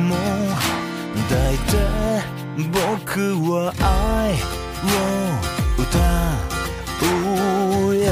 [0.09, 0.17] も
[1.29, 1.59] 抱い。
[1.59, 3.21] て僕
[3.51, 4.33] は愛
[4.83, 4.87] を
[5.79, 5.85] 歌
[7.03, 8.07] うよ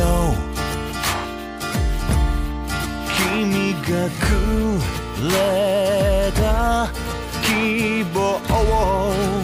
[3.16, 3.86] 君が
[4.20, 4.22] く
[5.24, 5.32] れ
[6.34, 6.38] た
[7.42, 8.18] 希望
[8.52, 9.43] を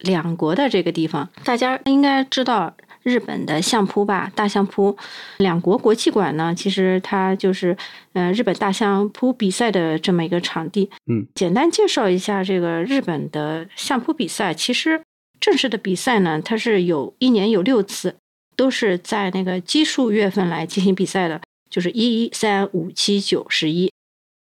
[0.00, 1.28] 两国的这个地方。
[1.44, 4.96] 大家应该知道，日本的相扑吧，大相扑。
[5.38, 7.76] 两国国际馆呢，其实它就是
[8.12, 10.90] 呃日本大相扑比赛的这么一个场地。
[11.06, 14.52] 嗯，简单介绍一下这个日本的相扑比赛。
[14.52, 15.00] 其实
[15.40, 18.16] 正式的比赛呢，它是有一年有六次，
[18.56, 21.40] 都是在那个奇数月份来进行比赛的，
[21.70, 23.90] 就是一、三、五、七、九、十一。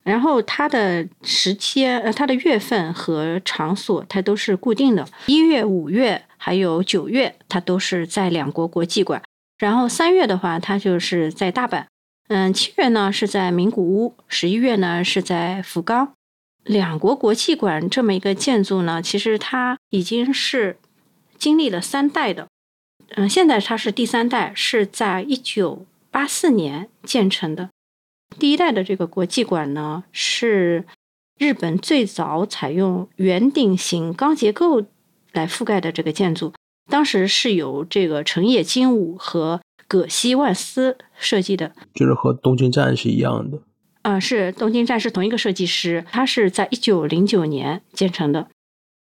[0.04, 5.08] 然后它的时间，呃，它的月份和场所，它都是固定的。
[5.28, 9.22] 一月、五月还有九月，它都是在两国国际馆。
[9.58, 11.86] 然后三月的话，它就是在大阪。
[12.28, 16.14] 嗯，七月呢是在名古屋，十一月呢是在福冈。
[16.64, 20.78] 两国国际馆这么一个建筑呢，其实它已经是
[21.38, 22.48] 经历了三代的。
[23.16, 27.70] 嗯，现在它是第三代，是在一九八四年建成的。
[28.40, 30.86] 第一代的这个国际馆呢，是
[31.38, 34.84] 日本最早采用圆顶型钢结构
[35.32, 36.54] 来覆盖的这个建筑。
[36.92, 43.60] 当时是由这个成野金武和葛西万斯设计的，就是和东京站是一样的。
[44.02, 48.50] 啊，是东京站是同一个设计师，他是在一九零九年建成的。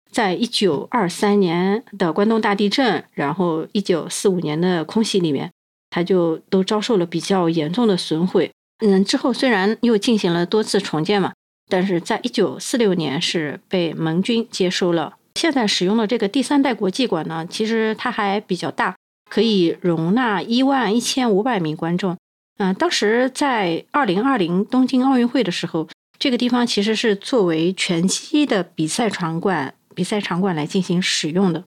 [0.09, 5.51] 在一九二三年的关东大地震，然后一九四五年的空袭里面，
[5.89, 8.49] 它就都遭受了比较严重的损毁。
[8.79, 11.33] 嗯，之后虽然又进行了多次重建嘛，
[11.69, 15.15] 但是在一九四六年是被盟军接收了。
[15.35, 18.95] 现在使用的这个第三代国际馆呢，其实它还比较大，
[19.29, 22.17] 可以容纳一万一千五百名观众。
[22.57, 31.63] 嗯，当时在二零二零东京奥运会的时候，这个地方其实是作为拳击的比赛场馆、比赛场馆来进行使用的。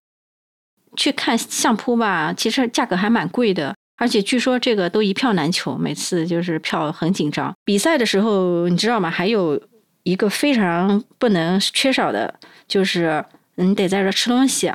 [0.96, 3.74] 去看相扑吧，其实价格还蛮贵的。
[3.98, 7.52] 而且据说这个都一票难求，每次就是票很紧张。
[7.64, 9.10] 比赛的时候，你知道吗？
[9.10, 9.60] 还有
[10.04, 12.32] 一个非常不能缺少的，
[12.68, 13.22] 就是
[13.56, 14.72] 你得在这吃东西。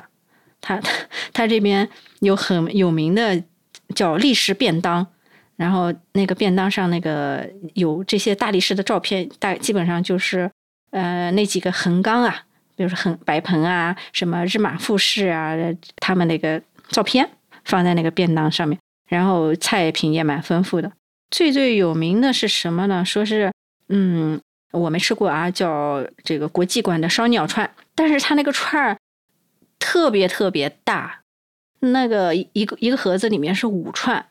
[0.60, 0.92] 他他
[1.32, 1.88] 他这边
[2.20, 3.42] 有很有名的
[3.94, 5.06] 叫力士便当，
[5.56, 10.50] 然后那个便当上那个有这些大力士的照片，大基本上就是
[10.90, 12.44] 呃那几个横纲啊，
[12.76, 15.54] 比如说横白鹏啊，什么日马富士啊，
[15.96, 17.28] 他们那个照片
[17.64, 18.78] 放在那个便当上面。
[19.06, 20.90] 然后菜品也蛮丰富的，
[21.30, 23.04] 最最有名的是什么呢？
[23.04, 23.52] 说是，
[23.88, 24.40] 嗯，
[24.72, 28.96] 我没吃过啊，叫这个国际馆的烧鸟串，但是它那个串儿
[29.78, 31.20] 特别特别大，
[31.80, 34.26] 那个一个一个盒子里面是五串，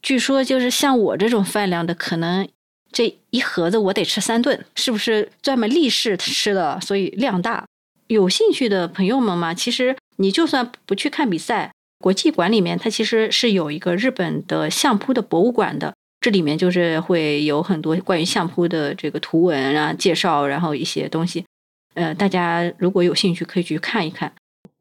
[0.00, 2.48] 据说就是像我这种饭量的，可能
[2.92, 6.80] 这一盒子我得吃三顿，是不是专门立式吃的？
[6.80, 7.64] 所以量大。
[8.06, 11.72] 有兴趣的朋友们嘛，其实你就算不去看比赛。
[12.00, 21.44] 国际馆里面，它其实是有一个日本的相扑的博物馆的，这里面就是会有很多关于相扑的这个图文啊介绍，然后一些东西，
[21.92, 24.32] 呃，大家如果有兴趣可以去看一看。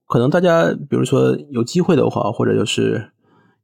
[0.08, 3.12] 可能大家比如说有机会的话，或者就是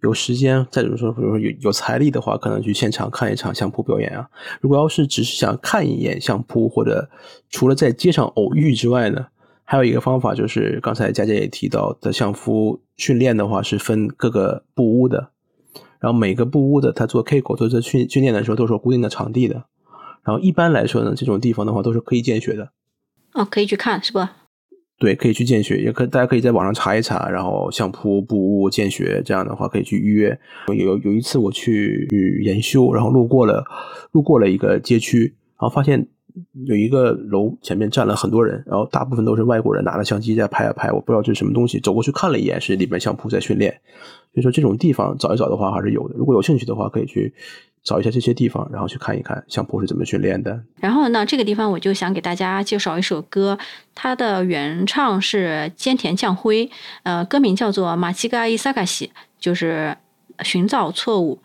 [0.01, 4.27] 有时间，再比如说比如说有有财力的话，可能去现场看一场相扑表演啊。
[4.59, 7.09] 如果要是只是想看一眼相扑，或者
[7.49, 9.27] 除了在街上偶遇之外呢？
[9.67, 15.31] 还有一个方法就是，刚才佳佳也提到的，相扑训练的话是分各个部屋的，
[15.99, 19.65] 然后每个部屋的他做 K 口做这训训练的时候都是有固定的场地的，
[20.23, 22.69] 然后一般来说呢，这种地方的话都是可以见血的。
[23.33, 24.37] 哦，可以去看是吧？
[24.99, 30.39] 对，可以去见血，也可大家可以在网上查一查，然后相扑部屋见血这样的话可以去预约。
[30.77, 32.07] 有有一次我去
[32.45, 33.65] 研修，然后路过了
[34.11, 36.07] 路过了一个街区，然后发现。
[36.65, 40.91] 有一个楼前面站了很多人，然后大部分都是外国人，拿着相机在拍啊拍。
[40.91, 43.71] 我不知道这是什么东西，走过去看了一眼，是里面相扑在训练。
[44.33, 46.15] 所以说这种地方找一找的话还是有的。
[46.17, 47.33] 如果有兴趣的话，可以去
[47.83, 50.61] 找一下这些地方，然后去看一看相扑是怎么训练的。
[50.77, 53.57] 然后呢，这个地方我就想给大家介绍一首歌，
[53.93, 56.69] 它的原唱是菅田将晖，
[57.03, 59.07] 呃，歌名叫做《马奇嘎伊萨嘎西》，
[59.39, 59.95] 就是
[60.43, 61.39] 寻找错误。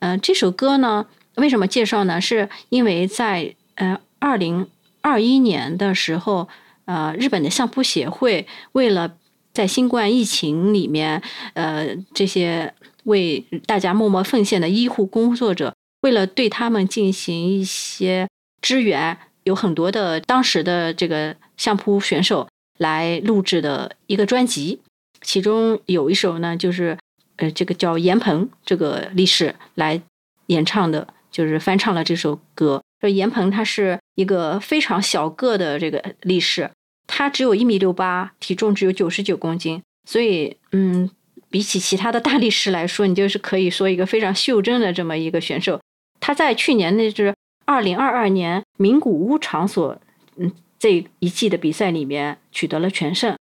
[0.00, 1.06] 嗯，这首歌呢，
[1.36, 2.20] 为什么介绍呢？
[2.20, 3.96] 是因为在呃。
[4.24, 4.66] 二零
[5.02, 6.48] 二一年的时候，
[6.86, 9.18] 呃，日本的相扑协会为了
[9.52, 11.20] 在新冠疫情里面，
[11.52, 12.72] 呃，这些
[13.02, 18.26] 为大家默默奉献的医护工作者，为了对他们进行一些
[18.62, 22.48] 支援，有很多的当时的这个相扑选手
[22.78, 24.80] 来录制的一个专辑，
[25.20, 26.96] 其中有一首呢，就是
[27.36, 30.00] 呃，这个叫严鹏这个力士来
[30.46, 32.80] 演唱的，就是翻唱了这首歌。
[33.04, 36.70] 说严鹏他是一个非常小个的这个力士，
[37.06, 41.10] 他只有一米六八，体重只有九十九公斤，所以嗯，
[41.50, 45.78] 比起其他的大力士来说，你就是可以说一个非常袖珍的这么一个选手。
[46.18, 47.34] 他在去年那支
[47.66, 50.00] 二零二二年名古屋场所
[50.38, 53.36] 嗯这一季的比赛里面取得了全胜。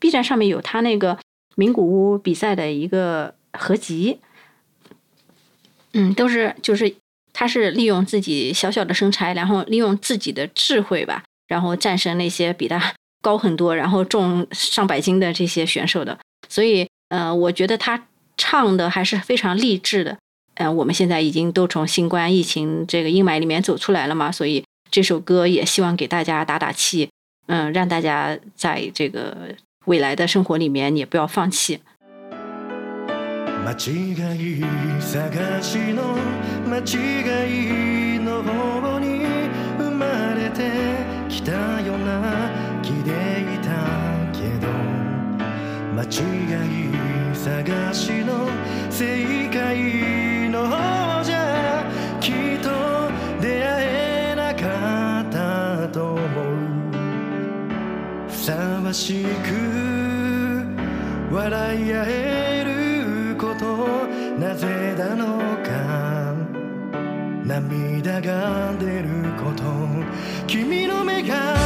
[0.00, 1.16] B 站上面有他那个
[1.54, 4.18] 名古屋比赛的一个合集。
[5.92, 6.96] 嗯，都是就是
[7.38, 16.18] 他是利用自己小小的身材，然后利用自己的智慧吧，然后战胜那些比他 高很多，然后重上百斤的这些选手的。
[16.48, 18.06] 所以，呃，我觉得他
[18.38, 20.16] 唱的还是非常励志的。
[20.54, 27.10] 嗯，我们现在已经都从新冠疫情这个阴霾里面走出来了嘛，所以这首歌也希望给大家打打气，
[27.48, 31.80] 嗯，让大家在这个未来的生活里面也不要放弃。
[33.66, 33.74] 間違
[34.36, 34.62] い
[35.02, 36.16] 探しの
[36.68, 36.82] 間違
[38.14, 39.26] いの方に
[39.76, 40.70] 生まれて
[41.28, 42.48] きたような
[42.80, 43.70] 気でいた
[44.32, 44.68] けど
[45.96, 46.06] 間違
[46.68, 46.70] い
[47.34, 48.48] 探しの
[48.88, 51.84] 正解の方じゃ
[52.20, 52.70] きっと
[53.40, 56.22] 出会えなかったと思う。
[58.28, 59.26] ふさわしく
[61.34, 62.55] 笑い合え
[64.38, 66.34] なぜなのか。
[67.44, 69.08] 涙が出る
[69.42, 69.62] こと。
[70.46, 71.65] 君の目が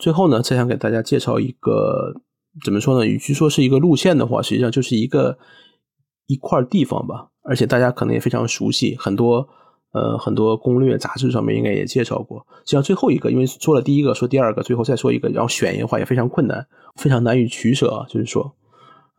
[0.00, 2.14] 最后呢，再想给大家介绍一个
[2.64, 3.06] 怎么说呢？
[3.06, 5.38] 与其说是一个路线的话，实际上就是一个
[6.26, 7.28] 一块地方吧。
[7.42, 9.48] 而且大家可能也非常熟悉，很多
[9.92, 12.46] 呃很多攻略杂志上面应该也介绍过。
[12.64, 18.06] 像最后一个，因为说了第一个，说第二个，最后再说一个，然后选一个话也非常困难，非常难以取舍啊。
[18.08, 18.54] 就是说，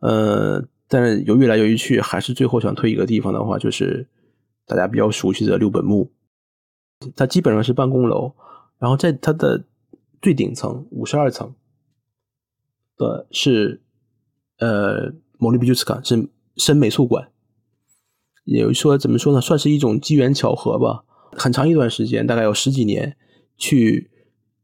[0.00, 4.06] 呃，但是犹豫来犹豫去，还是最后想推一个地方的话，就是
[4.66, 6.10] 大家比较熟悉的六本木。
[7.16, 8.32] 它基本上是办公楼，
[8.78, 9.64] 然后在它的
[10.22, 11.54] 最顶层五十二层
[12.96, 13.82] 的是
[14.58, 17.28] 呃某利比朱斯卡是深美术馆，
[18.44, 21.04] 也说怎么说呢，算是一种机缘巧合吧。
[21.32, 23.16] 很长一段时间，大概有十几年，
[23.56, 24.10] 去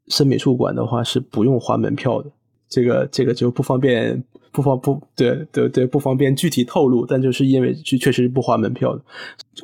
[0.06, 2.30] 深美术馆的话是不用花门票的。
[2.68, 9.02] 这个这个就不方便，不方不对对对，不方便具体透露，但就是因为确确实是不花门票的，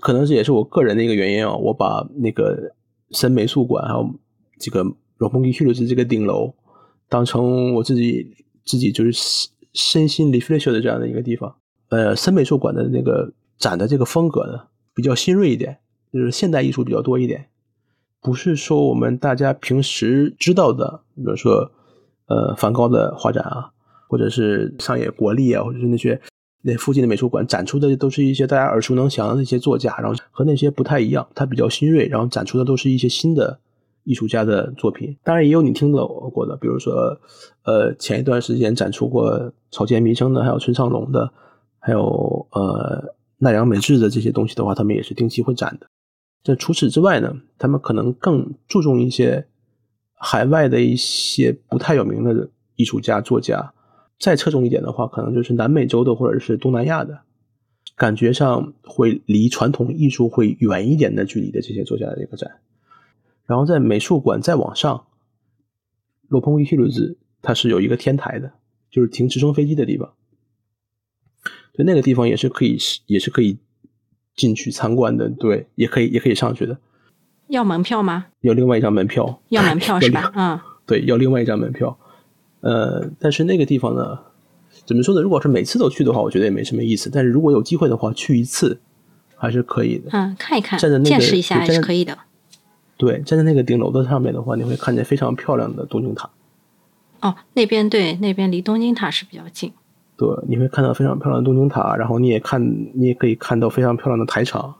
[0.00, 1.54] 可能是也是我个人的一个原因啊。
[1.54, 2.74] 我把那个
[3.10, 4.10] 深美术馆还有
[4.58, 4.82] 这个
[5.18, 6.54] r o p o n g i h i l l 这个顶楼
[7.08, 8.34] 当成我自己
[8.64, 11.54] 自己就是身心 refresh 的这样的一个地方。
[11.88, 15.78] 呃，深美术馆的那个展的这个风格呢，比较新锐一点，
[16.12, 17.46] 就是现代艺术比较多一点，
[18.20, 21.70] 不是说我们大家平时知道的，比如说。
[22.26, 23.70] 呃，梵高的画展啊，
[24.08, 26.18] 或者是上野国立啊，或者是那些
[26.62, 33.60] 那附近的美术馆展出的，都是一些大家耳熟能详的那些作家，然后和那些不太一样，它比较新锐，然后展出的都是一些新的
[34.04, 35.16] 艺术家的作品。
[35.24, 37.18] 当然也有你听到过的，比如说，
[37.64, 41.32] 呃，前一段时间展出过草间弥生的，还有村上隆的，
[41.78, 45.88] 还有呃奈良美智的这些东西的话，他们也是定期会展的。
[46.42, 49.48] 这除此之外呢，他们可能更注重一些。
[50.16, 53.74] 海外的一些不太有名的艺术家、作家，
[54.18, 57.18] 再侧重一点的话，可能就是南美洲的或者是东南亚的，
[57.94, 62.50] 感觉上会离传统艺术会远一点的距离的这些作家的一个展。
[63.46, 65.06] 然后在美术馆再往上，
[66.28, 68.52] 洛蓬伊希鲁兹它是有一个天台的，
[68.90, 70.12] 就是停直升飞机的地方。
[71.72, 73.58] 对，那个地方也是可以，也是可以
[74.34, 75.28] 进去参观的。
[75.28, 76.78] 对，也可以，也可以上去的。
[77.48, 78.26] 要门票吗？
[78.40, 79.42] 要另外一张门票。
[79.50, 80.32] 要门票 是吧？
[80.34, 81.98] 嗯， 对，要另外一张门票。
[82.60, 84.18] 呃，但是那个地方呢，
[84.86, 85.20] 怎么说呢？
[85.20, 87.10] 如果是每次都去的话，我觉得也没什么意思。
[87.12, 88.80] 但是如果有机会的话，去一次
[89.36, 90.08] 还是可以的。
[90.12, 92.16] 嗯，看一看，站在那个见识一下还是可以的。
[93.04, 96.30] 对，站在那个顶楼的上面的话，你会看见非常漂亮的东京塔。
[97.20, 99.72] 哦，那边对，那边离东京塔是比较近。
[100.16, 102.62] 对，你会看到非常漂亮的东京塔，然后你也看，
[102.94, 104.76] 你也可以看到非常漂亮的台场。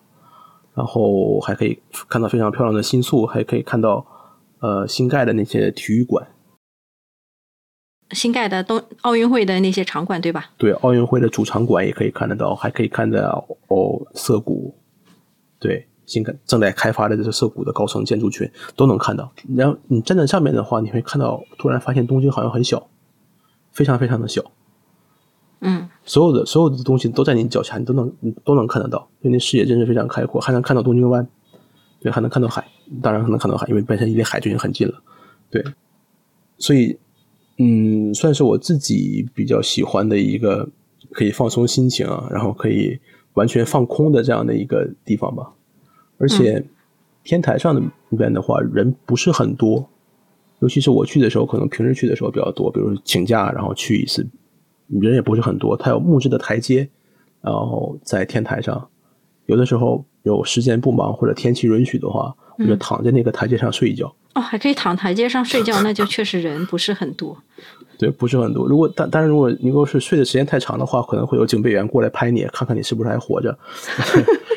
[0.74, 4.04] 然后还可以看到非常漂亮的新宿，还可以看到
[4.58, 6.26] 呃新盖的那些体育馆，
[8.10, 10.50] 新盖的东奥运会的那些场馆，对吧？
[10.58, 14.74] 对，奥运会的主场馆也可以看得到，还可以看到哦涩谷，
[15.60, 19.32] 对，新盖正在开发的这些涩谷的高层建筑群都能看到。
[19.56, 22.88] 然后你站在上面的话，你会看到，突然发现东京好像很小，
[23.72, 24.42] 非常非常的小。
[25.60, 31.26] 嗯，所有的所有的东西都在你脚下，你都能你都能看得到，因为那视野真是非常开阔，还能看到东京湾，
[32.00, 32.66] 对，还能看到海，
[33.00, 35.02] 当然还能看到海，因为本身离海就已经很近了，
[35.48, 35.64] 对，
[36.58, 36.98] 所以
[37.56, 40.68] 嗯，算是我自己比较喜欢的一个
[41.12, 42.98] 可以放松心情啊，然后可以
[43.32, 45.52] 完全放空的这样的一个地方吧。
[46.18, 46.64] 而且
[47.22, 49.88] 天台上的那边的话，人不是很多，
[50.60, 54.26] 尤其是我去的时候，可能平时去的时候比较多，比如请假然后去一次，
[54.88, 55.76] 人也不是很多。
[55.76, 56.88] 它有木质的台阶，
[57.40, 58.88] 然后在天台上，
[59.46, 64.14] 有的时候有时间不忙或者天气允许的话，我就躺在那个台阶上睡一觉。
[64.34, 67.36] 哦，还可以躺台阶上睡觉，那就确实人不是很多。
[67.96, 68.66] 对，不是很多。
[68.66, 73.56] 如果但但是如果你如果是睡的时间太长的话，可能会有警备员过来拍你，看看你是不是还活着。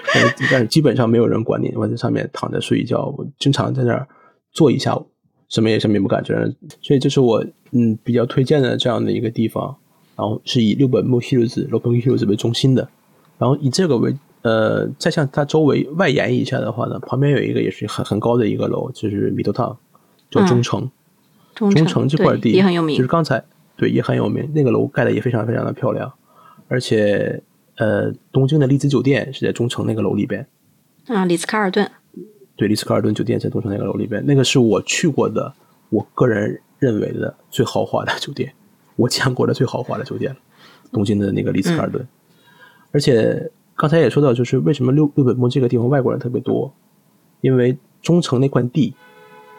[0.51, 3.14] 但是基本上没有人管你，我在上面躺着睡一觉。
[3.18, 4.08] 我经常在那儿
[4.51, 5.08] 坐一下午，
[5.49, 6.53] 什么也什么也不干，这样。
[6.82, 9.76] 所以这是我嗯比较推荐的这样的一个地方。
[10.16, 12.89] 然后是以六本木 hills、六本木 hills 为中心的，
[13.38, 14.16] 然后以这个为。
[14.43, 19.78] 呃，再向它周围外延一下的话呢，旁边有一个也是很很高的一个楼，就是米多汤，
[20.30, 20.89] 叫中城。
[21.53, 23.43] 中城这块地也很有名，就是刚才
[23.76, 26.14] 对也很有名，那个楼盖的也非常非常的漂亮，
[26.70, 27.43] 而且
[27.78, 30.45] 呃，东京的丽兹酒店是在中城那个楼里边。
[31.07, 31.89] 啊，丽兹卡尔顿。
[32.55, 35.53] 对，丽兹卡尔顿酒店在东城那个楼里边，那个是我去过的，
[35.89, 38.53] 我个人认为的最豪华的酒店，
[38.95, 40.36] 我见过的最豪华的酒店，
[40.91, 42.07] 东京的那个丽兹卡尔顿，
[42.91, 43.51] 而且。
[43.80, 46.73] 刚才也说到，就是为什么六六本木这个地方外国人特别多，
[47.41, 48.95] 因为中城那块地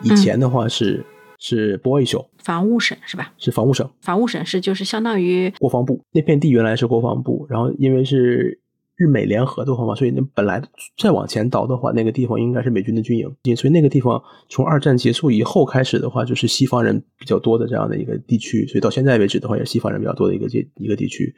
[0.03, 1.05] 以前的话是
[1.39, 3.33] 是 boy 省，防务省是吧？
[3.39, 8.61] 是防务省，防务省是就是相当于国防部那片地原来是国防部，然后因为是
[8.97, 10.63] 日美联合的话嘛，所以那本来
[10.99, 21.35] 再往前倒的话，那个地方应该是美军的军营，所以那个地方从二战结束以后开始的话，就是西方人比较多的这样的一个地区，所以到现在为止的话，也是西方人比较多的一个地一个地区，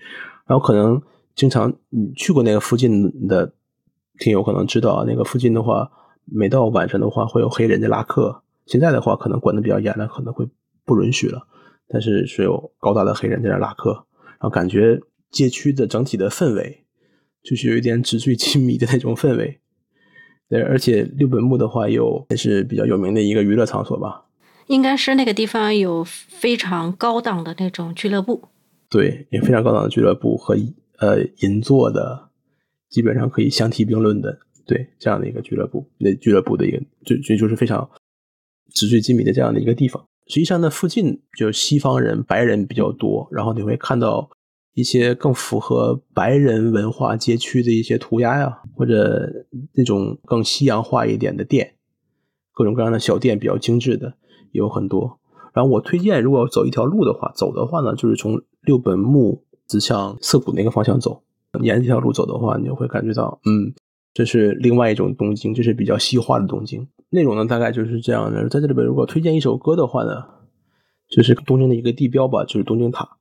[0.47, 1.01] 然后可能。
[1.37, 3.51] 经常你去过那个附近的
[4.19, 5.89] 听友可能知道啊，那个附近的话，
[6.25, 8.43] 每到晚上的话会有黑人在拉客。
[8.71, 10.49] 现在的话可能管的比较严了，可能会
[10.87, 11.47] 不允许了。
[11.89, 14.99] 但是是有高大的黑人在那拉客，然后感觉
[15.31, 16.85] 街区的整体的氛围
[17.43, 19.61] 就是有一点纸醉金迷的那种氛围。
[20.49, 24.25] 对，而且六本木的话有也是比较有名的一个娱乐场所吧？
[24.69, 28.49] 应该是那个地方有非常高档的那种俱乐部。
[28.89, 30.57] 对，也非常高档的俱乐部和。
[31.01, 32.29] 呃，银座的
[32.91, 37.89] 基本上可以相提并论的，对这样的一个俱乐部，那俱乐部的一个就就就是非常
[38.75, 40.05] 纸醉金迷的这样的一个地方。
[40.27, 44.31] 实际上呢，附近就西方人、白人比较多，然后你会看到
[44.75, 49.29] 一些更符合白人文化街区的一些涂鸦呀，或者
[49.75, 51.75] 那种更西洋化一点的店，
[52.53, 54.15] 各种各样的小店，比较精致的
[54.53, 55.19] 也有很多。
[55.53, 59.45] 然后我推荐，如果走一条路的话，走的话呢，就是从六本木。
[59.71, 61.23] 指向涩谷那个方向走，
[61.63, 63.73] 沿这条路走的话，你就会感觉到，嗯，
[64.13, 66.89] 这是另外一种东京，这是比较西化的东京。
[67.10, 68.48] 内容呢，大概就是这样的。
[68.50, 70.24] 在这里边，如果推荐一首歌的话呢，
[71.10, 73.18] 就是东京的一个地标吧，就是东京塔。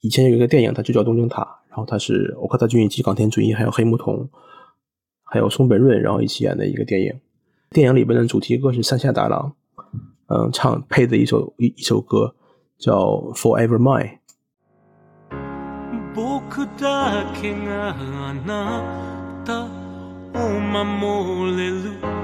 [0.00, 4.28] 以前有一个电影，它就叫《东京塔》，然后它是奥卡达俊一、冈田准一，还有黑木瞳，
[5.24, 7.20] 还有松本润，然后一起演的一个电影。
[7.70, 9.52] 电影里边的主题歌是山下达郎，
[10.28, 12.34] 嗯，唱配的一首一一首歌
[12.78, 12.96] 叫《
[13.34, 14.08] Forever Mine》。
[16.12, 18.82] 僕だけがあな
[19.44, 19.64] た
[20.34, 22.23] を守れる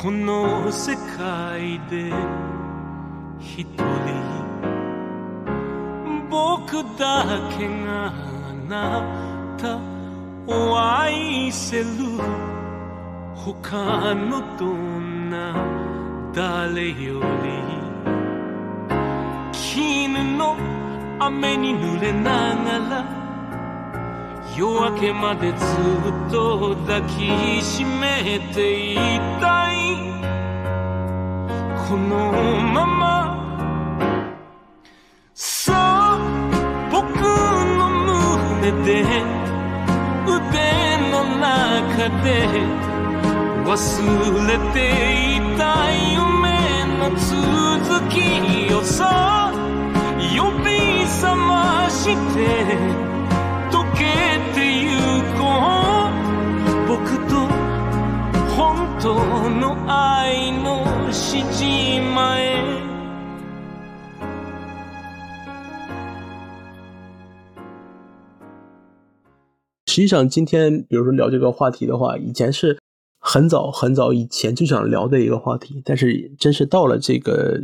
[0.00, 2.12] この世界で
[3.40, 3.82] 一人
[6.30, 8.12] 僕だけがあ
[8.68, 9.02] な
[9.58, 9.80] た
[10.46, 11.84] を愛せる。
[13.34, 15.54] 他のどんな
[16.32, 17.26] 誰より
[19.52, 20.56] 絹の
[21.18, 23.17] 雨に濡れながら
[24.58, 28.96] 夜明けまでずっと抱きしめてい
[29.40, 29.76] たい。
[31.88, 32.32] この
[32.74, 33.06] まま。
[35.32, 35.76] そう
[36.90, 36.98] 僕
[37.78, 39.04] の胸で
[40.26, 40.34] 腕
[41.12, 42.26] の中で
[43.64, 43.70] 忘
[44.48, 44.76] れて
[45.36, 45.62] いた
[46.02, 46.18] 夢
[46.98, 47.30] の続
[48.10, 49.52] きをさ
[50.18, 50.66] 呼び
[51.06, 53.17] 覚まして
[55.37, 55.43] こ
[56.09, 57.47] う僕と
[58.55, 58.57] 本
[59.01, 59.13] 当
[59.49, 62.41] の愛のしじまへ
[69.85, 72.79] 实际上，今天比如说聊这个话题的话，以前是
[73.19, 77.61] 很早很早以前就想聊的一个话题，但是真是到了这个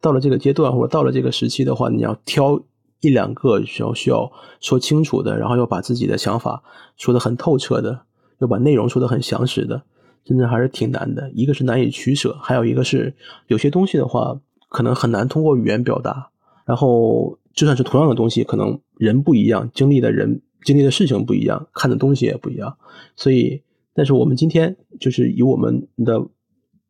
[0.00, 2.62] 到了这个阶段，或者到了这个时期的话，你要挑
[3.01, 6.63] 一两个需要需要说清楚的，然后要把自己的想法
[6.97, 8.01] 说的很透彻的，
[8.39, 9.83] 要把内容说的很详实的，
[10.25, 11.31] 真的还是挺难的。
[11.31, 13.15] 一个是难以取舍，还有一个是
[13.47, 14.39] 有些东西的话，
[14.69, 16.29] 可能很难通过语言表达，
[16.65, 22.77] 然后就算是同样的东西，可能人不一样，经历的人经历的事情不一样，看的东西也不一样。
[23.15, 23.63] 所以，
[23.93, 26.21] 但是我们今天就是以我们的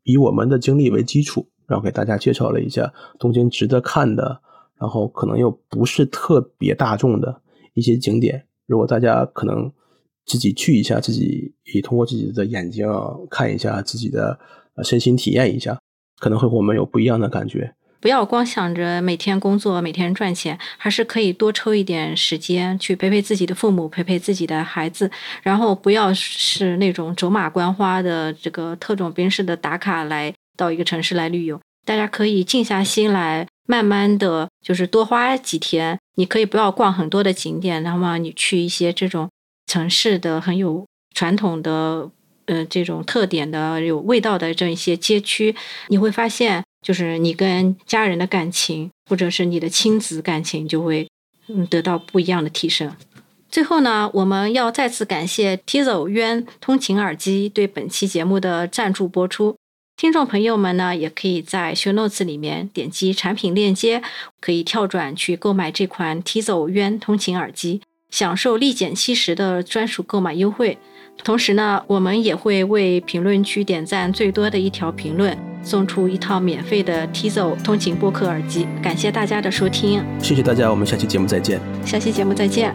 [0.03, 4.41] 以我们的经历为基础，然后给大家介绍了一下东京值得看的，
[4.79, 7.41] 然后可能又不是特别大众的
[7.73, 8.45] 一些景点。
[8.65, 9.71] 如果大家可能
[10.25, 12.87] 自己去一下，自己也通过自己的眼睛
[13.29, 14.39] 看一下，自己的
[14.83, 15.79] 身心体验一下，
[16.19, 17.73] 可能会和我们有不一样的感觉。
[18.01, 25.11] 不要光想着每天工作、每天赚钱，还是可以多抽一点时间去陪陪自己的父母、陪陪自己的孩子。
[25.43, 31.59] 然后不要是那种走马观花的这个特种兵式的打卡来到一个城市来旅游。
[31.85, 35.97] 大家可以静下心来，慢慢的就是多花几天。
[36.15, 39.29] 你可以不要逛很多的景点，那么你去一些这种
[39.67, 40.83] 城市的很有
[41.13, 42.09] 传统的
[42.47, 45.55] 呃这种特点的有味道的这一些街区，
[45.89, 46.63] 你会发现。
[46.81, 51.05] 就是你跟家人的感情，或者是你的亲子感情，就会
[51.49, 52.95] 嗯得到不一样的提升。
[53.49, 59.57] 最后呢，我们要再次感谢 Tizo 渊通勤耳机对本期节目的赞助播出。
[59.99, 64.01] 听众朋友们呢，也可以在 Show Notes 里面点击产品链接，
[64.39, 70.77] 可以跳转去购买这款 Tizo 渊通勤耳机，享受立减七十的专属购买优惠。
[71.21, 78.65] 同时呢，我们也会为评论区点赞最多的一条评论送出一套免费的 Tizo 通勤播客耳机。
[78.81, 81.59] 感谢大家的收听，谢谢大家，我们下期节目再见。
[81.85, 82.73] 下期节目再见。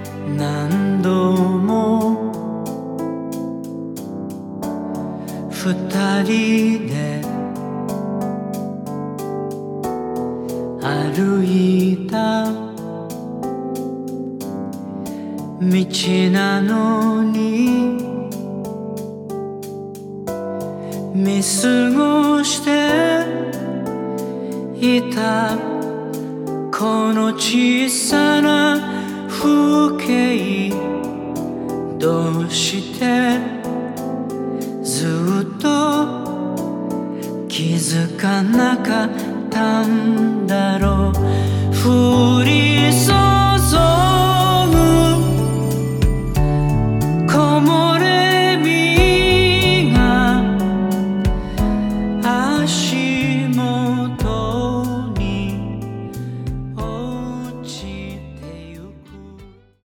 [5.67, 7.23] 二人で
[10.83, 12.53] 歩いた
[15.63, 15.71] 道
[16.31, 17.97] なのに
[21.15, 23.25] 見過ごして
[24.79, 25.57] いた
[26.77, 30.69] この小さな風景。
[31.99, 33.54] どうして
[34.85, 35.69] ずっと
[37.49, 39.11] 気づかなかっ
[39.49, 41.15] たんだろう。
[41.73, 44.24] 降り注ぐ